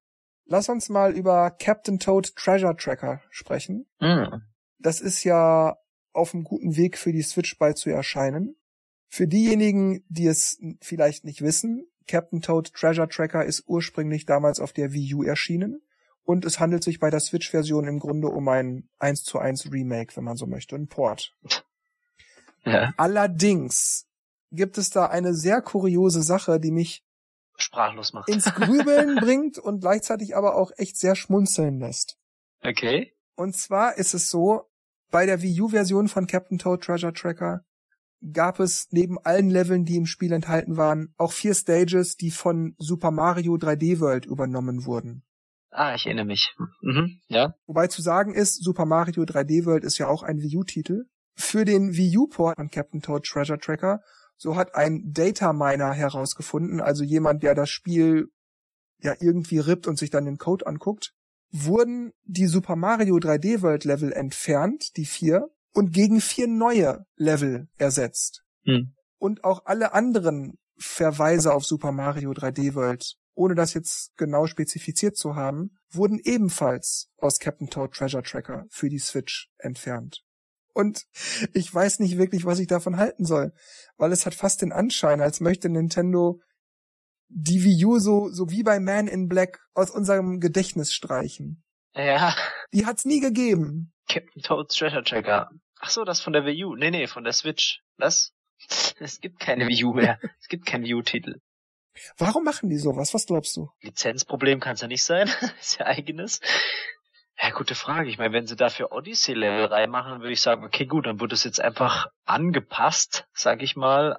Lass 0.47 0.69
uns 0.69 0.89
mal 0.89 1.13
über 1.13 1.51
Captain 1.51 1.99
Toad 1.99 2.35
Treasure 2.37 2.77
Tracker 2.77 3.23
sprechen. 3.31 3.87
Mm. 4.01 4.43
Das 4.79 5.01
ist 5.01 5.25
ja 5.25 5.77
auf 6.13 6.35
einem 6.35 6.45
guten 6.45 6.77
Weg 6.77 6.99
für 6.99 7.13
die 7.13 7.23
Switch 7.23 7.59
bald 7.59 7.79
zu 7.79 7.91
erscheinen. 7.91 8.57
Für 9.09 9.27
diejenigen, 9.27 10.05
die 10.09 10.27
es 10.27 10.59
vielleicht 10.81 11.25
nicht 11.25 11.41
wissen, 11.43 11.87
Captain 12.07 12.41
Toad 12.41 12.73
Treasure 12.75 13.09
Tracker 13.09 13.45
ist 13.45 13.65
ursprünglich 13.67 14.27
damals 14.27 14.61
auf 14.61 14.73
der 14.73 14.93
Wii 14.93 15.15
U 15.15 15.23
erschienen 15.23 15.81
und 16.25 16.45
es 16.45 16.59
handelt 16.59 16.83
sich 16.83 16.99
bei 16.99 17.11
der 17.11 17.21
Switch-Version 17.21 17.87
im 17.87 17.99
Grunde 17.99 18.29
um 18.29 18.49
ein 18.49 18.89
1 18.99 19.25
zu 19.25 19.39
1 19.39 19.71
Remake, 19.73 20.17
wenn 20.17 20.25
man 20.25 20.37
so 20.37 20.47
möchte, 20.47 20.75
ein 20.75 20.89
Port. 20.89 21.37
Ja. 22.65 22.95
Allerdings 22.97 24.09
gibt 24.51 24.79
es 24.79 24.91
da 24.91 25.07
eine 25.07 25.35
sehr 25.35 25.61
kuriose 25.61 26.23
Sache, 26.23 26.59
die 26.59 26.71
mich 26.71 27.05
sprachlos 27.57 28.13
macht. 28.13 28.29
ins 28.29 28.45
Grübeln 28.45 29.17
bringt 29.21 29.59
und 29.59 29.81
gleichzeitig 29.81 30.37
aber 30.37 30.57
auch 30.57 30.71
echt 30.77 30.97
sehr 30.97 31.17
schmunzeln 31.17 31.79
lässt. 31.79 32.17
Okay. 32.63 33.13
Und 33.37 33.57
zwar 33.57 33.97
ist 33.99 34.15
es 34.15 34.31
so, 34.31 34.71
bei 35.11 35.27
der 35.27 35.43
Wii 35.43 35.61
U-Version 35.61 36.09
von 36.09 36.27
Captain 36.27 36.59
Toad 36.59 36.83
Treasure 36.83 37.13
Tracker 37.13 37.65
gab 38.33 38.59
es 38.59 38.89
neben 38.91 39.19
allen 39.19 39.51
Leveln, 39.51 39.85
die 39.85 39.97
im 39.97 40.07
Spiel 40.07 40.33
enthalten 40.33 40.77
waren, 40.77 41.15
auch 41.19 41.33
vier 41.33 41.55
Stages, 41.55 42.17
die 42.17 42.31
von 42.31 42.75
Super 42.79 43.11
Mario 43.11 43.55
3D 43.55 44.01
World 44.01 44.25
übernommen 44.25 44.87
wurden. 44.87 45.23
Ah, 45.71 45.95
ich 45.95 46.07
erinnere 46.07 46.25
mich. 46.25 46.55
Mhm, 46.81 47.21
ja. 47.27 47.55
Wobei 47.67 47.89
zu 47.89 48.01
sagen 48.01 48.33
ist, 48.33 48.63
Super 48.63 48.87
Mario 48.87 49.25
3D 49.25 49.67
World 49.67 49.85
ist 49.85 49.99
ja 49.99 50.07
auch 50.07 50.23
ein 50.23 50.41
Wii 50.41 50.57
U-Titel. 50.57 51.05
Für 51.35 51.65
den 51.65 51.97
Wii 51.97 52.17
U-Port 52.17 52.57
von 52.57 52.71
Captain 52.71 53.03
Toad 53.03 53.25
Treasure 53.25 53.59
Tracker, 53.59 54.01
so 54.37 54.57
hat 54.57 54.75
ein 54.75 55.12
Data 55.12 55.53
Miner 55.53 55.93
herausgefunden, 55.93 56.81
also 56.81 57.05
jemand, 57.05 57.43
der 57.43 57.55
das 57.55 57.71
Spiel 57.71 58.29
ja 59.00 59.14
irgendwie 59.21 59.59
rippt 59.59 59.87
und 59.87 59.99
sich 59.99 60.11
dann 60.11 60.25
den 60.25 60.38
Code 60.38 60.67
anguckt, 60.67 61.12
wurden 61.50 62.12
die 62.25 62.47
Super 62.47 62.75
Mario 62.75 63.17
3D 63.17 63.62
World 63.62 63.85
Level 63.85 64.12
entfernt, 64.12 64.97
die 64.97 65.07
vier, 65.07 65.50
und 65.73 65.93
gegen 65.93 66.21
vier 66.21 66.49
neue 66.49 67.07
Level 67.17 67.69
ersetzt. 67.76 68.43
Hm. 68.64 68.95
Und 69.19 69.45
auch 69.45 69.67
alle 69.67 69.93
anderen 69.93 70.59
Verweise 70.76 71.53
auf 71.53 71.64
Super 71.64 71.93
Mario 71.93 72.33
3D 72.33 72.75
World, 72.75 73.14
ohne 73.35 73.55
das 73.55 73.75
jetzt 73.75 74.17
genau 74.17 74.47
spezifiziert 74.47 75.17
zu 75.17 75.37
haben, 75.37 75.76
wurden 75.91 76.21
ebenfalls 76.23 77.11
aus 77.19 77.38
Captain 77.38 77.69
Toad 77.69 77.93
Treasure 77.93 78.23
Tracker 78.23 78.67
für 78.71 78.88
die 78.88 78.99
Switch 78.99 79.50
entfernt. 79.59 80.25
Und 80.75 81.04
ich 81.52 81.73
weiß 81.73 82.00
nicht 82.00 82.19
wirklich, 82.19 82.45
was 82.45 82.59
ich 82.59 82.66
davon 82.66 82.97
halten 82.97 83.25
soll, 83.25 83.52
weil 83.97 84.12
es 84.12 84.26
hat 84.26 84.35
fast 84.35 84.61
den 84.61 84.73
Anschein, 84.73 85.21
als 85.21 85.40
möchte 85.40 85.69
Nintendo 85.69 86.40
die 87.28 87.64
Wii 87.64 87.85
U 87.87 87.99
so, 87.99 88.28
so 88.28 88.50
wie 88.50 88.62
bei 88.62 88.81
Man 88.81 89.07
in 89.09 89.28
Black 89.28 89.61
aus 89.73 89.90
unserem 89.90 90.40
Gedächtnis 90.40 90.93
streichen. 90.93 91.64
Ja. 91.95 92.35
Die 92.73 92.87
hat's 92.87 93.04
nie 93.04 93.21
gegeben. 93.21 93.93
Captain 94.09 94.43
Toad's 94.43 94.76
Treasure 94.76 95.04
Tracker. 95.04 95.50
Ach 95.81 95.90
so, 95.90 96.04
das 96.04 96.21
von 96.21 96.33
der 96.33 96.45
Wii 96.45 96.64
U. 96.64 96.75
Nee, 96.75 96.90
nee, 96.90 97.07
von 97.07 97.25
der 97.25 97.33
Switch. 97.33 97.81
Was? 97.97 98.33
Es 98.99 99.21
gibt 99.21 99.40
keine 99.40 99.66
Wii 99.66 99.85
U 99.85 99.93
mehr. 99.93 100.19
es 100.40 100.49
gibt 100.49 100.66
keinen 100.66 100.85
Wii 100.85 100.95
U-Titel. 100.95 101.40
Warum 102.16 102.45
machen 102.45 102.71
die 102.71 102.78
sowas? 102.78 103.14
Was 103.14 103.26
glaubst 103.26 103.57
du? 103.57 103.69
Lizenzproblem 103.83 104.61
kann 104.61 104.75
es 104.75 104.81
ja 104.81 104.88
nicht 104.88 105.04
sein. 105.04 105.28
ist 105.61 105.78
ja 105.78 105.87
eigenes. 105.87 106.40
Ja, 107.41 107.50
gute 107.50 107.75
Frage. 107.75 108.09
Ich 108.09 108.19
meine, 108.19 108.33
wenn 108.33 108.47
sie 108.47 108.57
dafür 108.57 108.93
Odyssey-Level 108.93 109.67
reinmachen, 109.67 110.21
würde 110.21 110.33
ich 110.33 110.41
sagen, 110.41 110.64
okay, 110.64 110.87
gut, 110.87 111.07
dann 111.07 111.21
wird 111.21 111.33
es 111.33 111.45
jetzt 111.45 111.61
einfach 111.61 112.07
angepasst, 112.25 113.26
sag 113.33 113.62
ich 113.62 113.76
mal. 113.76 114.19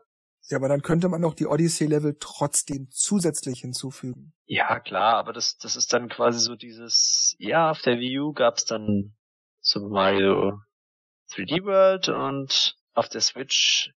Ja, 0.50 0.58
aber 0.58 0.68
dann 0.68 0.82
könnte 0.82 1.10
man 1.10 1.24
auch 1.24 1.34
die 1.34 1.48
Odyssey-Level 1.48 2.18
trotzdem 2.20 2.90
zusätzlich 2.92 3.62
hinzufügen. 3.62 4.34
Ja, 4.46 4.80
klar, 4.80 5.16
aber 5.16 5.34
das, 5.34 5.58
das 5.58 5.76
ist 5.76 5.92
dann 5.94 6.10
quasi 6.10 6.40
so 6.40 6.56
dieses, 6.56 7.36
ja, 7.40 7.72
auf 7.72 7.82
der 7.82 8.00
Wii 8.00 8.20
U 8.20 8.34
gab's 8.34 8.66
dann 8.66 9.16
Super 9.62 9.90
Mario 9.90 10.60
3D 11.32 11.64
World 11.64 12.10
und 12.10 12.76
auf 12.94 13.10
der 13.10 13.22
Switch 13.22 13.92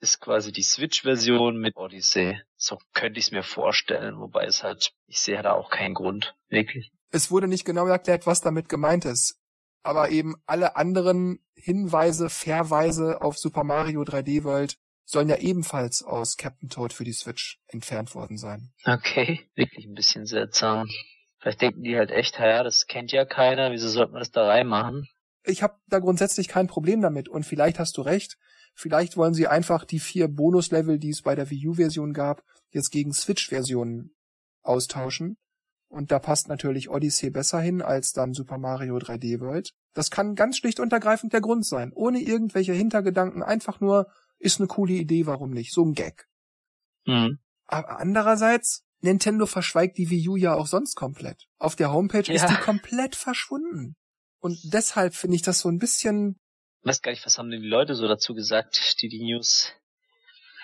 ist 0.00 0.20
quasi 0.20 0.52
die 0.52 0.62
Switch-Version 0.62 1.58
mit 1.58 1.76
Odyssey. 1.76 2.40
So 2.56 2.78
könnte 2.92 3.18
ich 3.18 3.26
es 3.26 3.32
mir 3.32 3.42
vorstellen, 3.42 4.20
wobei 4.20 4.44
es 4.44 4.62
halt, 4.62 4.92
ich 5.06 5.20
sehe 5.20 5.42
da 5.42 5.54
auch 5.54 5.70
keinen 5.70 5.94
Grund, 5.94 6.36
wirklich. 6.48 6.92
Es 7.10 7.30
wurde 7.30 7.48
nicht 7.48 7.64
genau 7.64 7.86
erklärt, 7.86 8.26
was 8.26 8.40
damit 8.40 8.68
gemeint 8.68 9.04
ist. 9.04 9.38
Aber 9.82 10.10
eben 10.10 10.36
alle 10.46 10.76
anderen 10.76 11.38
Hinweise, 11.54 12.28
Verweise 12.28 13.22
auf 13.22 13.38
Super 13.38 13.64
Mario 13.64 14.02
3D 14.02 14.44
World 14.44 14.76
sollen 15.04 15.28
ja 15.28 15.36
ebenfalls 15.36 16.02
aus 16.02 16.36
Captain 16.36 16.68
Toad 16.68 16.92
für 16.92 17.04
die 17.04 17.14
Switch 17.14 17.60
entfernt 17.68 18.14
worden 18.14 18.36
sein. 18.36 18.72
Okay, 18.84 19.48
wirklich 19.54 19.86
ein 19.86 19.94
bisschen 19.94 20.26
seltsam. 20.26 20.86
Vielleicht 21.38 21.62
denken 21.62 21.82
die 21.82 21.96
halt 21.96 22.10
echt, 22.10 22.38
ja, 22.38 22.62
das 22.62 22.86
kennt 22.86 23.12
ja 23.12 23.24
keiner, 23.24 23.70
wieso 23.70 23.88
sollte 23.88 24.12
man 24.12 24.20
das 24.20 24.30
da 24.30 24.46
reinmachen? 24.46 25.08
Ich 25.44 25.62
habe 25.62 25.76
da 25.86 25.98
grundsätzlich 25.98 26.48
kein 26.48 26.66
Problem 26.66 27.00
damit 27.00 27.28
und 27.28 27.44
vielleicht 27.44 27.78
hast 27.78 27.96
du 27.96 28.02
recht. 28.02 28.36
Vielleicht 28.74 29.16
wollen 29.16 29.34
sie 29.34 29.46
einfach 29.46 29.84
die 29.84 29.98
vier 29.98 30.28
Bonuslevel, 30.28 30.98
die 30.98 31.10
es 31.10 31.22
bei 31.22 31.34
der 31.34 31.48
Wii 31.48 31.68
U-Version 31.68 32.12
gab, 32.12 32.44
jetzt 32.70 32.90
gegen 32.90 33.14
Switch-Versionen 33.14 34.14
austauschen. 34.62 35.38
Und 35.88 36.10
da 36.10 36.18
passt 36.18 36.48
natürlich 36.48 36.90
Odyssey 36.90 37.30
besser 37.30 37.60
hin 37.60 37.80
als 37.80 38.12
dann 38.12 38.34
Super 38.34 38.58
Mario 38.58 38.96
3D 38.98 39.40
World. 39.40 39.72
Das 39.94 40.10
kann 40.10 40.34
ganz 40.34 40.58
schlicht 40.58 40.80
und 40.80 40.92
ergreifend 40.92 41.32
der 41.32 41.40
Grund 41.40 41.64
sein. 41.64 41.92
Ohne 41.94 42.20
irgendwelche 42.20 42.74
Hintergedanken. 42.74 43.42
Einfach 43.42 43.80
nur, 43.80 44.06
ist 44.38 44.60
eine 44.60 44.68
coole 44.68 44.92
Idee, 44.92 45.26
warum 45.26 45.50
nicht? 45.50 45.72
So 45.72 45.84
ein 45.84 45.94
Gag. 45.94 46.28
Mhm. 47.06 47.38
Aber 47.66 47.98
andererseits, 47.98 48.84
Nintendo 49.00 49.46
verschweigt 49.46 49.96
die 49.96 50.10
Wii 50.10 50.28
U 50.28 50.36
ja 50.36 50.54
auch 50.54 50.66
sonst 50.66 50.94
komplett. 50.94 51.46
Auf 51.58 51.74
der 51.74 51.92
Homepage 51.92 52.30
ja. 52.30 52.34
ist 52.34 52.48
die 52.48 52.62
komplett 52.62 53.16
verschwunden. 53.16 53.96
Und 54.40 54.58
deshalb 54.64 55.14
finde 55.14 55.36
ich 55.36 55.42
das 55.42 55.60
so 55.60 55.68
ein 55.68 55.78
bisschen. 55.78 56.36
Ich 56.82 56.88
weiß 56.88 57.02
gar 57.02 57.12
nicht, 57.12 57.24
was 57.24 57.38
haben 57.38 57.50
denn 57.50 57.62
die 57.62 57.68
Leute 57.68 57.94
so 57.94 58.06
dazu 58.06 58.34
gesagt, 58.34 59.00
die 59.00 59.08
die 59.08 59.24
News. 59.24 59.72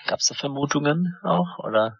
Gab's 0.05 0.27
da 0.27 0.35
Vermutungen 0.35 1.17
auch, 1.23 1.59
oder? 1.59 1.99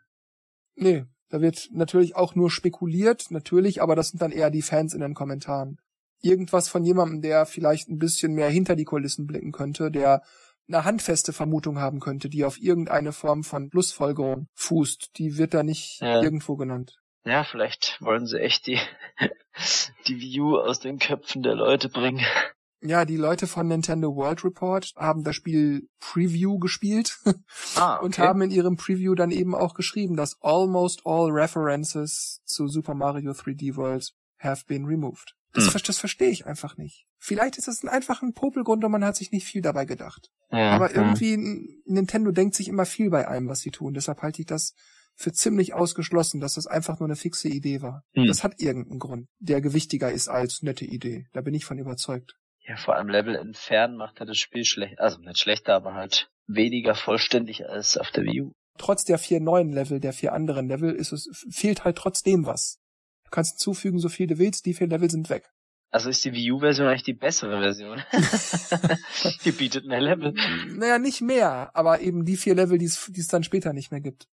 Nee, 0.76 1.06
da 1.36 1.42
wird 1.42 1.68
natürlich 1.74 2.16
auch 2.16 2.34
nur 2.34 2.50
spekuliert, 2.50 3.30
natürlich, 3.30 3.82
aber 3.82 3.98
das 3.98 4.08
sind 4.08 4.22
dann 4.22 4.32
eher 4.32 4.50
die 4.50 4.62
Fans 4.62 4.94
in 4.94 5.02
den 5.02 5.14
Kommentaren. 5.14 5.82
Irgendwas 6.22 6.70
von 6.70 6.86
jemandem, 6.86 7.22
der 7.22 7.46
vielleicht 7.46 7.90
ein 7.90 8.00
bisschen 8.00 8.36
mehr 8.36 8.48
hinter 8.48 8.78
die 8.78 8.86
Kulissen 8.86 9.28
blicken 9.28 9.52
könnte, 9.52 9.92
der 9.92 10.22
eine 10.70 10.86
handfeste 10.86 11.34
Vermutung 11.34 11.78
haben 11.78 12.00
könnte, 12.00 12.30
die 12.30 12.46
auf 12.46 12.58
irgendeine 12.58 13.12
Form 13.12 13.44
von 13.44 13.70
Schlussfolgerung 13.70 14.48
fußt, 14.54 15.18
die 15.18 15.38
wird 15.38 15.54
da 15.54 15.64
nicht 15.64 16.00
ja. 16.00 16.22
irgendwo 16.22 16.56
genannt. 16.56 17.00
Ja, 17.26 17.44
vielleicht 17.44 17.98
wollen 18.00 18.28
sie 18.28 18.40
echt 18.40 18.66
die, 18.66 18.80
die 20.08 20.22
View 20.22 20.58
aus 20.58 20.80
den 20.80 21.00
Köpfen 21.00 21.44
der 21.44 21.56
Leute 21.56 21.90
bringen. 21.90 22.26
Ja, 22.86 23.04
die 23.04 23.18
Leute 23.18 23.48
von 23.48 23.68
Nintendo 23.68 24.16
World 24.16 24.44
Report 24.44 24.94
haben 24.96 25.24
das 25.24 25.36
Spiel 25.36 25.90
Preview 26.00 26.60
gespielt 26.60 27.18
ah, 27.76 27.96
okay. 27.98 28.06
und 28.06 28.20
haben 28.20 28.42
in 28.42 28.52
ihrem 28.52 28.76
Preview 28.76 29.16
dann 29.16 29.32
eben 29.32 29.56
auch 29.56 29.74
geschrieben, 29.74 30.16
dass 30.16 30.38
almost 30.42 31.02
all 31.04 31.32
references 31.32 32.42
zu 32.46 32.68
Super 32.68 32.94
Mario 32.94 33.32
3D 33.32 33.76
World 33.76 34.14
have 34.40 34.66
been 34.68 34.86
removed. 34.86 35.36
Das, 35.54 35.74
hm. 35.74 35.82
das 35.86 35.98
verstehe 35.98 36.30
ich 36.30 36.46
einfach 36.46 36.78
nicht. 36.78 37.08
Vielleicht 37.18 37.58
ist 37.58 37.68
es 37.68 37.84
einfach 37.86 38.22
ein 38.22 38.34
Popelgrund 38.34 38.84
und 38.84 38.92
man 38.92 39.04
hat 39.04 39.16
sich 39.16 39.32
nicht 39.32 39.48
viel 39.48 39.62
dabei 39.62 39.86
gedacht. 39.86 40.30
Ja, 40.52 40.72
Aber 40.72 40.94
irgendwie, 40.94 41.32
ja. 41.32 41.74
Nintendo 41.86 42.32
denkt 42.32 42.56
sich 42.56 42.68
immer 42.68 42.86
viel 42.86 43.10
bei 43.10 43.28
allem, 43.28 43.48
was 43.48 43.62
sie 43.62 43.72
tun. 43.72 43.94
Deshalb 43.94 44.22
halte 44.22 44.42
ich 44.42 44.46
das 44.46 44.76
für 45.16 45.32
ziemlich 45.32 45.74
ausgeschlossen, 45.74 46.42
dass 46.42 46.54
das 46.54 46.68
einfach 46.68 47.00
nur 47.00 47.08
eine 47.08 47.16
fixe 47.16 47.48
Idee 47.48 47.82
war. 47.82 48.04
Hm. 48.14 48.28
Das 48.28 48.44
hat 48.44 48.62
irgendeinen 48.62 49.00
Grund, 49.00 49.28
der 49.40 49.62
gewichtiger 49.62 50.12
ist 50.12 50.28
als 50.28 50.62
nette 50.62 50.86
Idee. 50.86 51.28
Da 51.34 51.42
bin 51.42 51.54
ich 51.54 51.66
von 51.66 51.80
überzeugt. 51.80 52.36
Ja, 52.68 52.78
vor 52.78 52.96
allem 52.96 53.10
Level 53.10 53.36
entfernen 53.36 53.96
macht 53.96 54.20
er 54.20 54.26
das 54.26 54.38
Spiel 54.38 54.66
schlecht, 54.66 55.00
also 55.00 55.20
nicht 55.20 55.38
schlechter, 55.38 55.76
aber 55.76 55.94
halt 55.94 56.30
weniger 56.48 56.96
vollständig 56.96 57.68
als 57.68 57.98
auf 57.98 58.10
der 58.12 58.24
Wii 58.24 58.42
U. 58.42 58.52
Trotz 58.78 59.06
der 59.06 59.20
vier 59.20 59.40
neuen 59.40 59.72
Level, 59.72 60.00
der 60.00 60.14
vier 60.14 60.34
anderen 60.34 60.68
Level, 60.68 60.94
ist 60.94 61.12
es, 61.12 61.30
fehlt 61.50 61.86
halt 61.86 61.98
trotzdem 61.98 62.46
was. 62.46 62.80
Du 63.24 63.30
kannst 63.30 63.54
hinzufügen, 63.54 64.00
so 64.00 64.10
viel 64.10 64.28
du 64.28 64.38
willst, 64.38 64.66
die 64.66 64.74
vier 64.74 64.88
Level 64.88 65.10
sind 65.10 65.30
weg. 65.30 65.52
Also 65.92 66.10
ist 66.10 66.26
die 66.26 66.34
Wii 66.34 66.52
U-Version 66.52 66.88
eigentlich 66.88 67.04
die 67.04 67.14
bessere 67.14 67.62
Version? 67.62 68.02
die 69.46 69.52
bietet 69.52 69.86
mehr 69.86 70.02
Level. 70.02 70.34
Naja, 70.68 71.00
nicht 71.00 71.22
mehr, 71.22 71.72
aber 71.74 72.02
eben 72.02 72.26
die 72.26 72.36
vier 72.36 72.56
Level, 72.56 72.78
die 72.78 72.86
es 72.86 73.28
dann 73.30 73.44
später 73.44 73.72
nicht 73.72 73.92
mehr 73.92 74.02
gibt. 74.02 74.28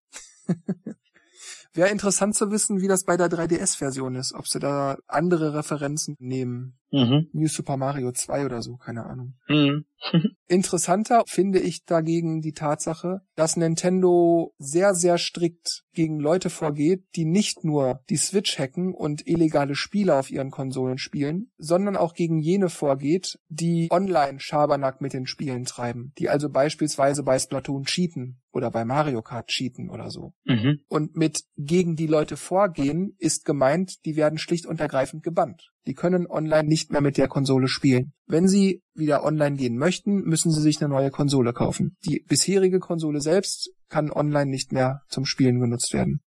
Wäre 1.72 1.90
interessant 1.90 2.34
zu 2.34 2.50
wissen, 2.50 2.80
wie 2.80 2.88
das 2.88 3.04
bei 3.04 3.16
der 3.16 3.28
3DS-Version 3.28 4.14
ist, 4.16 4.34
ob 4.34 4.46
sie 4.46 4.58
da 4.58 4.98
andere 5.06 5.54
Referenzen 5.54 6.16
nehmen. 6.18 6.78
Mhm. 6.90 7.28
New 7.32 7.48
Super 7.48 7.76
Mario 7.76 8.12
2 8.12 8.44
oder 8.44 8.62
so, 8.62 8.76
keine 8.76 9.06
Ahnung. 9.06 9.34
Mhm. 9.48 9.86
Interessanter 10.48 11.22
finde 11.26 11.60
ich 11.60 11.84
dagegen 11.84 12.42
die 12.42 12.52
Tatsache, 12.52 13.22
dass 13.34 13.56
Nintendo 13.56 14.54
sehr, 14.58 14.94
sehr 14.94 15.18
strikt 15.18 15.81
gegen 15.92 16.18
Leute 16.18 16.50
vorgeht, 16.50 17.04
die 17.16 17.24
nicht 17.24 17.64
nur 17.64 18.00
die 18.08 18.16
Switch 18.16 18.58
hacken 18.58 18.94
und 18.94 19.26
illegale 19.26 19.74
Spiele 19.74 20.14
auf 20.14 20.30
ihren 20.30 20.50
Konsolen 20.50 20.98
spielen, 20.98 21.50
sondern 21.58 21.96
auch 21.96 22.14
gegen 22.14 22.38
jene 22.38 22.68
vorgeht, 22.68 23.38
die 23.48 23.88
online 23.90 24.40
Schabernack 24.40 25.00
mit 25.00 25.12
den 25.12 25.26
Spielen 25.26 25.64
treiben, 25.64 26.12
die 26.18 26.28
also 26.28 26.48
beispielsweise 26.50 27.22
bei 27.22 27.38
Splatoon 27.38 27.84
cheaten 27.84 28.40
oder 28.52 28.70
bei 28.70 28.84
Mario 28.84 29.22
Kart 29.22 29.48
cheaten 29.48 29.90
oder 29.90 30.10
so. 30.10 30.34
Mhm. 30.44 30.80
Und 30.88 31.16
mit 31.16 31.44
gegen 31.56 31.96
die 31.96 32.06
Leute 32.06 32.36
vorgehen 32.36 33.14
ist 33.18 33.44
gemeint, 33.44 34.04
die 34.04 34.16
werden 34.16 34.38
schlicht 34.38 34.66
und 34.66 34.80
ergreifend 34.80 35.22
gebannt. 35.22 35.72
Die 35.86 35.94
können 35.94 36.26
online 36.28 36.68
nicht 36.68 36.92
mehr 36.92 37.00
mit 37.00 37.16
der 37.16 37.28
Konsole 37.28 37.66
spielen. 37.66 38.12
Wenn 38.26 38.46
sie 38.46 38.82
wieder 38.94 39.24
online 39.24 39.56
gehen 39.56 39.76
möchten, 39.76 40.22
müssen 40.22 40.52
sie 40.52 40.60
sich 40.60 40.80
eine 40.80 40.92
neue 40.92 41.10
Konsole 41.10 41.52
kaufen. 41.52 41.96
Die 42.04 42.24
bisherige 42.28 42.78
Konsole 42.78 43.20
selbst 43.20 43.70
kann 43.88 44.12
online 44.12 44.50
nicht 44.50 44.72
mehr 44.72 45.02
zum 45.08 45.24
Spielen 45.24 45.60
genutzt 45.60 45.92
werden. 45.92 46.20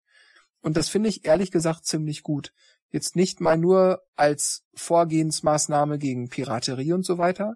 Und 0.61 0.77
das 0.77 0.89
finde 0.89 1.09
ich 1.09 1.25
ehrlich 1.25 1.51
gesagt 1.51 1.85
ziemlich 1.85 2.23
gut. 2.23 2.51
Jetzt 2.89 3.15
nicht 3.15 3.41
mal 3.41 3.57
nur 3.57 4.01
als 4.15 4.63
Vorgehensmaßnahme 4.75 5.99
gegen 5.99 6.29
Piraterie 6.29 6.93
und 6.93 7.05
so 7.05 7.17
weiter, 7.17 7.55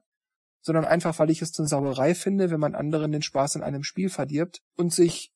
sondern 0.62 0.86
einfach, 0.86 1.18
weil 1.18 1.30
ich 1.30 1.42
es 1.42 1.58
eine 1.58 1.68
Sauerei 1.68 2.14
finde, 2.14 2.52
wenn 2.52 2.60
man 2.60 2.76
anderen 2.76 3.12
den 3.12 3.22
Spaß 3.22 3.56
in 3.56 3.64
einem 3.64 3.84
Spiel 3.84 4.10
verdirbt 4.10 4.62
und 4.76 4.94
sich, 4.94 5.32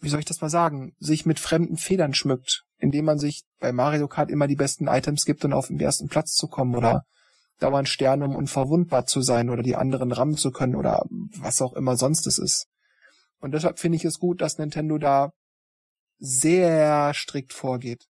wie 0.00 0.08
soll 0.08 0.20
ich 0.20 0.26
das 0.26 0.40
mal 0.40 0.50
sagen, 0.50 0.94
sich 0.98 1.24
mit 1.24 1.38
fremden 1.38 1.76
Federn 1.76 2.12
schmückt 2.12 2.63
indem 2.78 3.04
man 3.04 3.18
sich 3.18 3.44
bei 3.60 3.72
Mario 3.72 4.08
Kart 4.08 4.30
immer 4.30 4.46
die 4.46 4.56
besten 4.56 4.86
Items 4.86 5.24
gibt, 5.24 5.44
um 5.44 5.52
auf 5.52 5.68
den 5.68 5.80
ersten 5.80 6.08
Platz 6.08 6.34
zu 6.34 6.48
kommen 6.48 6.74
oder 6.74 7.04
dauernd 7.58 7.88
Sterne, 7.88 8.24
um 8.24 8.36
unverwundbar 8.36 9.06
zu 9.06 9.22
sein 9.22 9.50
oder 9.50 9.62
die 9.62 9.76
anderen 9.76 10.12
rammen 10.12 10.36
zu 10.36 10.50
können 10.50 10.74
oder 10.74 11.04
was 11.38 11.62
auch 11.62 11.74
immer 11.74 11.96
sonst 11.96 12.26
es 12.26 12.38
ist. 12.38 12.66
Und 13.38 13.52
deshalb 13.52 13.78
finde 13.78 13.96
ich 13.96 14.04
es 14.04 14.18
gut, 14.18 14.40
dass 14.40 14.58
Nintendo 14.58 14.98
da 14.98 15.32
sehr 16.18 17.12
strikt 17.14 17.52
vorgeht. 17.52 18.06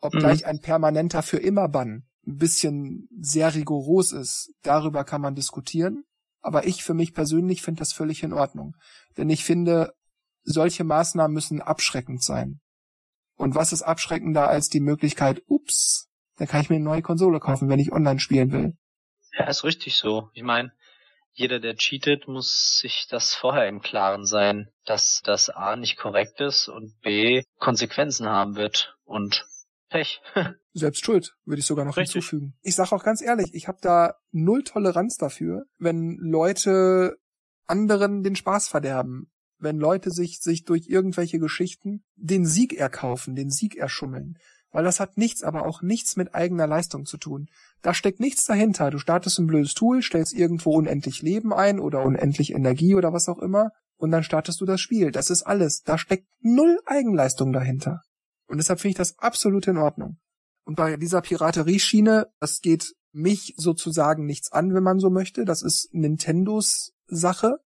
Ob 0.00 0.14
mhm. 0.14 0.24
ein 0.24 0.60
permanenter 0.60 1.22
für 1.22 1.38
immer 1.38 1.68
Bann 1.68 2.04
ein 2.26 2.36
bisschen 2.36 3.08
sehr 3.20 3.54
rigoros 3.54 4.12
ist, 4.12 4.52
darüber 4.62 5.04
kann 5.04 5.20
man 5.20 5.34
diskutieren. 5.34 6.04
Aber 6.42 6.66
ich 6.66 6.82
für 6.82 6.94
mich 6.94 7.12
persönlich 7.12 7.62
finde 7.62 7.80
das 7.80 7.92
völlig 7.92 8.22
in 8.22 8.32
Ordnung. 8.32 8.74
Denn 9.18 9.28
ich 9.28 9.44
finde, 9.44 9.92
solche 10.42 10.84
Maßnahmen 10.84 11.34
müssen 11.34 11.60
abschreckend 11.60 12.22
sein. 12.22 12.60
Und 13.40 13.54
was 13.54 13.72
ist 13.72 13.80
abschreckender 13.80 14.50
als 14.50 14.68
die 14.68 14.80
Möglichkeit, 14.80 15.42
ups, 15.46 16.10
dann 16.36 16.46
kann 16.46 16.60
ich 16.60 16.68
mir 16.68 16.76
eine 16.76 16.84
neue 16.84 17.00
Konsole 17.00 17.40
kaufen, 17.40 17.70
wenn 17.70 17.78
ich 17.78 17.90
online 17.90 18.20
spielen 18.20 18.52
will. 18.52 18.76
Ja, 19.32 19.48
ist 19.48 19.64
richtig 19.64 19.96
so. 19.96 20.28
Ich 20.34 20.42
meine, 20.42 20.72
jeder, 21.32 21.58
der 21.58 21.74
cheatet, 21.74 22.28
muss 22.28 22.78
sich 22.82 23.06
das 23.08 23.32
vorher 23.32 23.66
im 23.66 23.80
Klaren 23.80 24.26
sein, 24.26 24.68
dass 24.84 25.22
das 25.24 25.48
A 25.48 25.76
nicht 25.76 25.96
korrekt 25.96 26.42
ist 26.42 26.68
und 26.68 27.00
B 27.00 27.42
Konsequenzen 27.58 28.28
haben 28.28 28.56
wird 28.56 28.94
und 29.04 29.46
Pech. 29.88 30.20
Selbst 30.74 31.02
schuld, 31.02 31.34
würde 31.46 31.60
ich 31.60 31.66
sogar 31.66 31.86
noch 31.86 31.96
Richtig. 31.96 32.12
hinzufügen. 32.12 32.58
Ich 32.60 32.74
sage 32.74 32.94
auch 32.94 33.04
ganz 33.04 33.22
ehrlich, 33.22 33.54
ich 33.54 33.68
habe 33.68 33.78
da 33.80 34.16
null 34.32 34.64
Toleranz 34.64 35.16
dafür, 35.16 35.64
wenn 35.78 36.18
Leute 36.20 37.16
anderen 37.66 38.22
den 38.22 38.36
Spaß 38.36 38.68
verderben 38.68 39.32
wenn 39.60 39.78
Leute 39.78 40.10
sich, 40.10 40.40
sich 40.40 40.64
durch 40.64 40.88
irgendwelche 40.88 41.38
Geschichten 41.38 42.02
den 42.16 42.46
Sieg 42.46 42.74
erkaufen, 42.74 43.34
den 43.34 43.50
Sieg 43.50 43.76
erschummeln. 43.76 44.38
Weil 44.72 44.84
das 44.84 45.00
hat 45.00 45.18
nichts, 45.18 45.42
aber 45.42 45.66
auch 45.66 45.82
nichts 45.82 46.16
mit 46.16 46.34
eigener 46.34 46.66
Leistung 46.66 47.04
zu 47.04 47.16
tun. 47.16 47.48
Da 47.82 47.92
steckt 47.92 48.20
nichts 48.20 48.44
dahinter. 48.44 48.90
Du 48.90 48.98
startest 48.98 49.38
ein 49.38 49.46
blödes 49.46 49.74
Tool, 49.74 50.00
stellst 50.00 50.32
irgendwo 50.32 50.76
unendlich 50.76 51.22
Leben 51.22 51.52
ein 51.52 51.80
oder 51.80 52.02
unendlich 52.04 52.52
Energie 52.52 52.94
oder 52.94 53.12
was 53.12 53.28
auch 53.28 53.38
immer 53.38 53.70
und 54.00 54.10
dann 54.10 54.24
startest 54.24 54.60
du 54.60 54.64
das 54.64 54.80
Spiel. 54.80 55.12
Das 55.12 55.28
ist 55.30 55.42
alles. 55.42 55.82
Da 55.82 55.98
steckt 55.98 56.26
null 56.40 56.80
Eigenleistung 56.86 57.52
dahinter. 57.52 58.00
Und 58.46 58.56
deshalb 58.56 58.80
finde 58.80 58.92
ich 58.92 58.96
das 58.96 59.18
absolut 59.18 59.66
in 59.68 59.76
Ordnung. 59.76 60.18
Und 60.64 60.76
bei 60.76 60.96
dieser 60.96 61.20
Piraterieschiene, 61.20 62.28
das 62.40 62.60
geht 62.60 62.94
mich 63.12 63.54
sozusagen 63.56 64.24
nichts 64.24 64.52
an, 64.52 64.72
wenn 64.72 64.82
man 64.82 64.98
so 64.98 65.10
möchte. 65.10 65.44
Das 65.44 65.62
ist 65.62 65.92
Nintendos 65.92 66.92
Sache. 67.06 67.58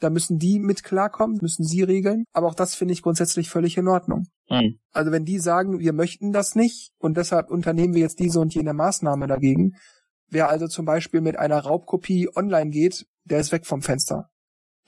Da 0.00 0.10
müssen 0.10 0.38
die 0.38 0.58
mit 0.58 0.82
klarkommen, 0.82 1.38
müssen 1.40 1.64
sie 1.64 1.82
regeln. 1.82 2.24
Aber 2.32 2.48
auch 2.48 2.54
das 2.54 2.74
finde 2.74 2.92
ich 2.92 3.02
grundsätzlich 3.02 3.50
völlig 3.50 3.76
in 3.76 3.86
Ordnung. 3.86 4.26
Mhm. 4.48 4.80
Also 4.92 5.12
wenn 5.12 5.24
die 5.24 5.38
sagen, 5.38 5.78
wir 5.78 5.92
möchten 5.92 6.32
das 6.32 6.54
nicht 6.54 6.92
und 6.98 7.16
deshalb 7.16 7.50
unternehmen 7.50 7.94
wir 7.94 8.00
jetzt 8.00 8.18
diese 8.18 8.40
und 8.40 8.54
jene 8.54 8.72
Maßnahme 8.72 9.26
dagegen, 9.26 9.72
wer 10.28 10.48
also 10.48 10.66
zum 10.66 10.86
Beispiel 10.86 11.20
mit 11.20 11.38
einer 11.38 11.60
Raubkopie 11.60 12.28
online 12.34 12.70
geht, 12.70 13.06
der 13.24 13.40
ist 13.40 13.52
weg 13.52 13.66
vom 13.66 13.82
Fenster. 13.82 14.30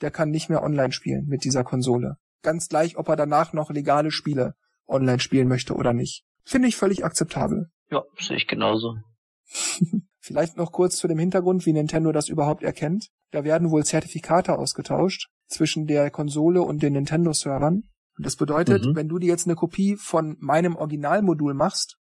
Der 0.01 0.11
kann 0.11 0.31
nicht 0.31 0.49
mehr 0.49 0.63
online 0.63 0.91
spielen 0.91 1.27
mit 1.27 1.43
dieser 1.43 1.63
Konsole. 1.63 2.17
Ganz 2.41 2.67
gleich, 2.67 2.97
ob 2.97 3.07
er 3.07 3.15
danach 3.15 3.53
noch 3.53 3.69
legale 3.69 4.11
Spiele 4.11 4.55
online 4.87 5.19
spielen 5.19 5.47
möchte 5.47 5.75
oder 5.75 5.93
nicht. 5.93 6.25
Finde 6.43 6.67
ich 6.67 6.75
völlig 6.75 7.05
akzeptabel. 7.05 7.69
Ja, 7.89 8.03
sehe 8.19 8.37
ich 8.37 8.47
genauso. 8.47 8.97
Vielleicht 10.19 10.57
noch 10.57 10.71
kurz 10.71 10.97
zu 10.97 11.07
dem 11.07 11.19
Hintergrund, 11.19 11.65
wie 11.65 11.73
Nintendo 11.73 12.11
das 12.11 12.29
überhaupt 12.29 12.63
erkennt. 12.63 13.09
Da 13.33 13.43
werden 13.43 13.71
wohl 13.71 13.83
Zertifikate 13.83 14.57
ausgetauscht 14.57 15.29
zwischen 15.47 15.87
der 15.87 16.11
Konsole 16.11 16.61
und 16.61 16.83
den 16.83 16.93
Nintendo-Servern. 16.93 17.81
Und 18.15 18.25
das 18.25 18.35
bedeutet, 18.35 18.85
mhm. 18.85 18.95
wenn 18.95 19.09
du 19.09 19.17
dir 19.17 19.29
jetzt 19.29 19.47
eine 19.47 19.55
Kopie 19.55 19.97
von 19.97 20.37
meinem 20.39 20.75
Originalmodul 20.75 21.55
machst 21.55 21.97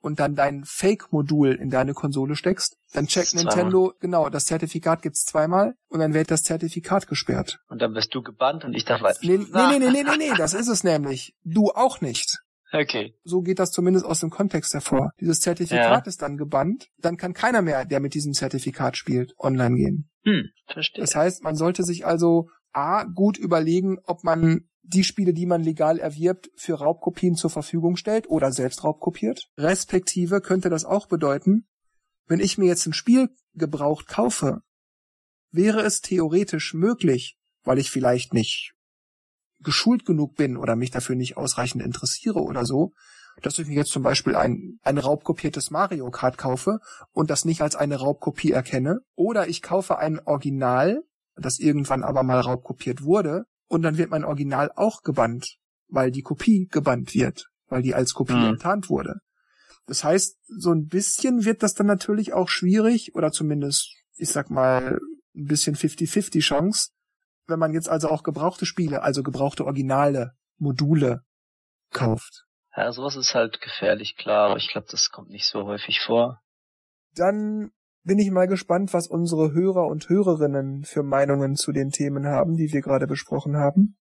und 0.00 0.20
dann 0.20 0.34
dein 0.34 0.64
Fake-Modul 0.66 1.54
in 1.54 1.70
deine 1.70 1.94
Konsole 1.94 2.36
steckst, 2.36 2.76
dann 2.92 3.06
checkt 3.06 3.34
Nintendo, 3.34 3.94
genau, 3.98 4.28
das 4.28 4.44
Zertifikat 4.44 5.00
gibt's 5.00 5.24
zweimal 5.24 5.72
und 5.88 6.00
dann 6.00 6.12
wird 6.12 6.30
das 6.30 6.42
Zertifikat 6.42 7.06
gesperrt. 7.06 7.60
Und 7.68 7.80
dann 7.80 7.94
bist 7.94 8.14
du 8.14 8.20
gebannt 8.20 8.66
und 8.66 8.74
ich 8.74 8.84
darf 8.84 9.00
weiter. 9.00 9.20
Nee, 9.22 9.38
nee, 9.38 9.48
nee, 9.48 9.78
nee, 9.78 9.90
nee, 9.90 10.02
nee, 10.02 10.16
nee, 10.18 10.32
das 10.36 10.52
ist 10.52 10.68
es 10.68 10.84
nämlich. 10.84 11.34
Du 11.44 11.70
auch 11.70 12.02
nicht. 12.02 12.42
Okay. 12.70 13.14
So 13.24 13.40
geht 13.40 13.58
das 13.58 13.70
zumindest 13.70 14.04
aus 14.04 14.20
dem 14.20 14.28
Kontext 14.28 14.74
hervor. 14.74 15.12
Dieses 15.18 15.40
Zertifikat 15.40 16.04
ja. 16.04 16.08
ist 16.08 16.20
dann 16.20 16.36
gebannt, 16.36 16.88
dann 16.98 17.16
kann 17.16 17.32
keiner 17.32 17.62
mehr, 17.62 17.86
der 17.86 18.00
mit 18.00 18.12
diesem 18.12 18.34
Zertifikat 18.34 18.98
spielt, 18.98 19.32
online 19.38 19.76
gehen. 19.76 20.10
Hm, 20.24 20.50
verstehe. 20.66 21.02
Das 21.02 21.14
heißt, 21.14 21.42
man 21.42 21.56
sollte 21.56 21.82
sich 21.82 22.06
also 22.06 22.48
A, 22.72 23.04
gut 23.04 23.38
überlegen, 23.38 23.98
ob 24.04 24.24
man 24.24 24.68
die 24.82 25.04
Spiele, 25.04 25.32
die 25.32 25.46
man 25.46 25.62
legal 25.62 25.98
erwirbt, 25.98 26.50
für 26.56 26.74
Raubkopien 26.74 27.36
zur 27.36 27.50
Verfügung 27.50 27.96
stellt 27.96 28.28
oder 28.28 28.52
selbst 28.52 28.84
raubkopiert. 28.84 29.48
Respektive 29.56 30.40
könnte 30.40 30.68
das 30.68 30.84
auch 30.84 31.06
bedeuten, 31.06 31.66
wenn 32.26 32.40
ich 32.40 32.58
mir 32.58 32.66
jetzt 32.66 32.86
ein 32.86 32.92
Spiel 32.92 33.30
gebraucht 33.54 34.08
kaufe, 34.08 34.62
wäre 35.50 35.82
es 35.82 36.00
theoretisch 36.00 36.74
möglich, 36.74 37.38
weil 37.62 37.78
ich 37.78 37.90
vielleicht 37.90 38.34
nicht 38.34 38.74
geschult 39.60 40.04
genug 40.04 40.34
bin 40.34 40.56
oder 40.56 40.76
mich 40.76 40.90
dafür 40.90 41.16
nicht 41.16 41.36
ausreichend 41.36 41.82
interessiere 41.82 42.40
oder 42.40 42.64
so, 42.64 42.92
dass 43.42 43.58
ich 43.58 43.66
mir 43.66 43.74
jetzt 43.74 43.90
zum 43.90 44.02
Beispiel 44.02 44.36
ein, 44.36 44.78
ein 44.82 44.98
raubkopiertes 44.98 45.70
Mario 45.70 46.10
Kart 46.10 46.38
kaufe 46.38 46.78
und 47.12 47.30
das 47.30 47.44
nicht 47.44 47.62
als 47.62 47.76
eine 47.76 47.96
Raubkopie 47.96 48.52
erkenne. 48.52 49.00
Oder 49.14 49.48
ich 49.48 49.62
kaufe 49.62 49.98
ein 49.98 50.20
Original, 50.24 51.02
das 51.36 51.58
irgendwann 51.58 52.02
aber 52.02 52.22
mal 52.22 52.40
raubkopiert 52.40 53.02
wurde, 53.02 53.44
und 53.66 53.82
dann 53.82 53.98
wird 53.98 54.10
mein 54.10 54.24
Original 54.24 54.70
auch 54.76 55.02
gebannt, 55.02 55.56
weil 55.88 56.10
die 56.10 56.22
Kopie 56.22 56.68
gebannt 56.70 57.14
wird, 57.14 57.48
weil 57.68 57.82
die 57.82 57.94
als 57.94 58.14
Kopie 58.14 58.34
mhm. 58.34 58.50
enttarnt 58.50 58.88
wurde. 58.88 59.20
Das 59.86 60.04
heißt, 60.04 60.38
so 60.46 60.72
ein 60.72 60.86
bisschen 60.86 61.44
wird 61.44 61.62
das 61.62 61.74
dann 61.74 61.86
natürlich 61.86 62.32
auch 62.32 62.48
schwierig, 62.48 63.14
oder 63.14 63.32
zumindest, 63.32 63.94
ich 64.16 64.30
sag 64.30 64.50
mal, 64.50 64.98
ein 65.34 65.44
bisschen 65.44 65.76
50-50 65.76 66.40
Chance, 66.40 66.90
wenn 67.46 67.58
man 67.58 67.72
jetzt 67.72 67.88
also 67.88 68.08
auch 68.08 68.22
gebrauchte 68.22 68.64
Spiele, 68.66 69.02
also 69.02 69.22
gebrauchte 69.22 69.64
Originale, 69.64 70.32
Module 70.56 71.22
kauft. 71.90 72.46
Ja, 72.76 72.92
sowas 72.92 73.16
ist 73.16 73.34
halt 73.34 73.60
gefährlich, 73.60 74.16
klar, 74.16 74.50
aber 74.50 74.56
ich 74.56 74.68
glaube, 74.68 74.88
das 74.90 75.10
kommt 75.10 75.30
nicht 75.30 75.46
so 75.46 75.64
häufig 75.64 76.00
vor. 76.00 76.40
Dann 77.14 77.70
bin 78.02 78.18
ich 78.18 78.30
mal 78.30 78.48
gespannt, 78.48 78.92
was 78.92 79.06
unsere 79.06 79.52
Hörer 79.52 79.86
und 79.86 80.08
Hörerinnen 80.08 80.84
für 80.84 81.02
Meinungen 81.02 81.56
zu 81.56 81.72
den 81.72 81.90
Themen 81.90 82.26
haben, 82.26 82.56
die 82.56 82.72
wir 82.72 82.82
gerade 82.82 83.06
besprochen 83.06 83.56
haben. 83.56 83.96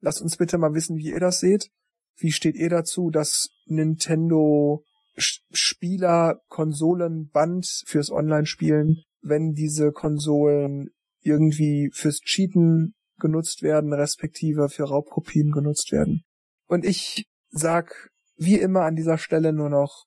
Lasst 0.00 0.20
uns 0.20 0.36
bitte 0.36 0.58
mal 0.58 0.74
wissen, 0.74 0.96
wie 0.96 1.10
ihr 1.10 1.20
das 1.20 1.40
seht. 1.40 1.70
Wie 2.18 2.32
steht 2.32 2.56
ihr 2.56 2.68
dazu, 2.68 3.10
dass 3.10 3.48
Nintendo 3.66 4.84
Spieler 5.18 6.40
Konsolenband 6.48 7.84
fürs 7.86 8.10
Online-Spielen, 8.10 9.02
wenn 9.22 9.52
diese 9.52 9.92
Konsolen 9.92 10.90
irgendwie 11.20 11.90
fürs 11.92 12.20
Cheaten 12.20 12.94
genutzt 13.18 13.62
werden, 13.62 13.92
respektive 13.94 14.68
für 14.68 14.84
Raubkopien 14.84 15.50
genutzt 15.50 15.90
werden. 15.92 16.24
Und 16.66 16.84
ich 16.84 17.26
sag 17.48 18.10
wie 18.36 18.58
immer 18.58 18.82
an 18.82 18.96
dieser 18.96 19.18
Stelle 19.18 19.52
nur 19.52 19.70
noch 19.70 20.06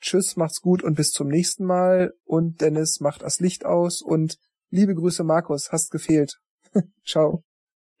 Tschüss, 0.00 0.36
macht's 0.36 0.60
gut 0.60 0.82
und 0.82 0.94
bis 0.94 1.10
zum 1.10 1.28
nächsten 1.28 1.64
Mal. 1.64 2.14
Und 2.24 2.60
Dennis 2.60 3.00
macht 3.00 3.22
das 3.22 3.40
Licht 3.40 3.64
aus 3.64 4.00
und 4.00 4.36
liebe 4.70 4.94
Grüße 4.94 5.24
Markus, 5.24 5.72
hast 5.72 5.90
gefehlt. 5.90 6.38
Ciao. 7.04 7.42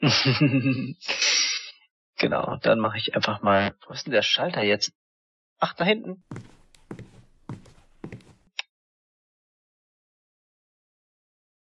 genau, 2.18 2.56
dann 2.62 2.78
mache 2.78 2.98
ich 2.98 3.16
einfach 3.16 3.42
mal. 3.42 3.74
Wo 3.86 3.92
ist 3.92 4.06
denn 4.06 4.12
der 4.12 4.22
Schalter 4.22 4.62
jetzt? 4.62 4.92
Ach, 5.58 5.74
da 5.74 5.84
hinten. 5.84 6.22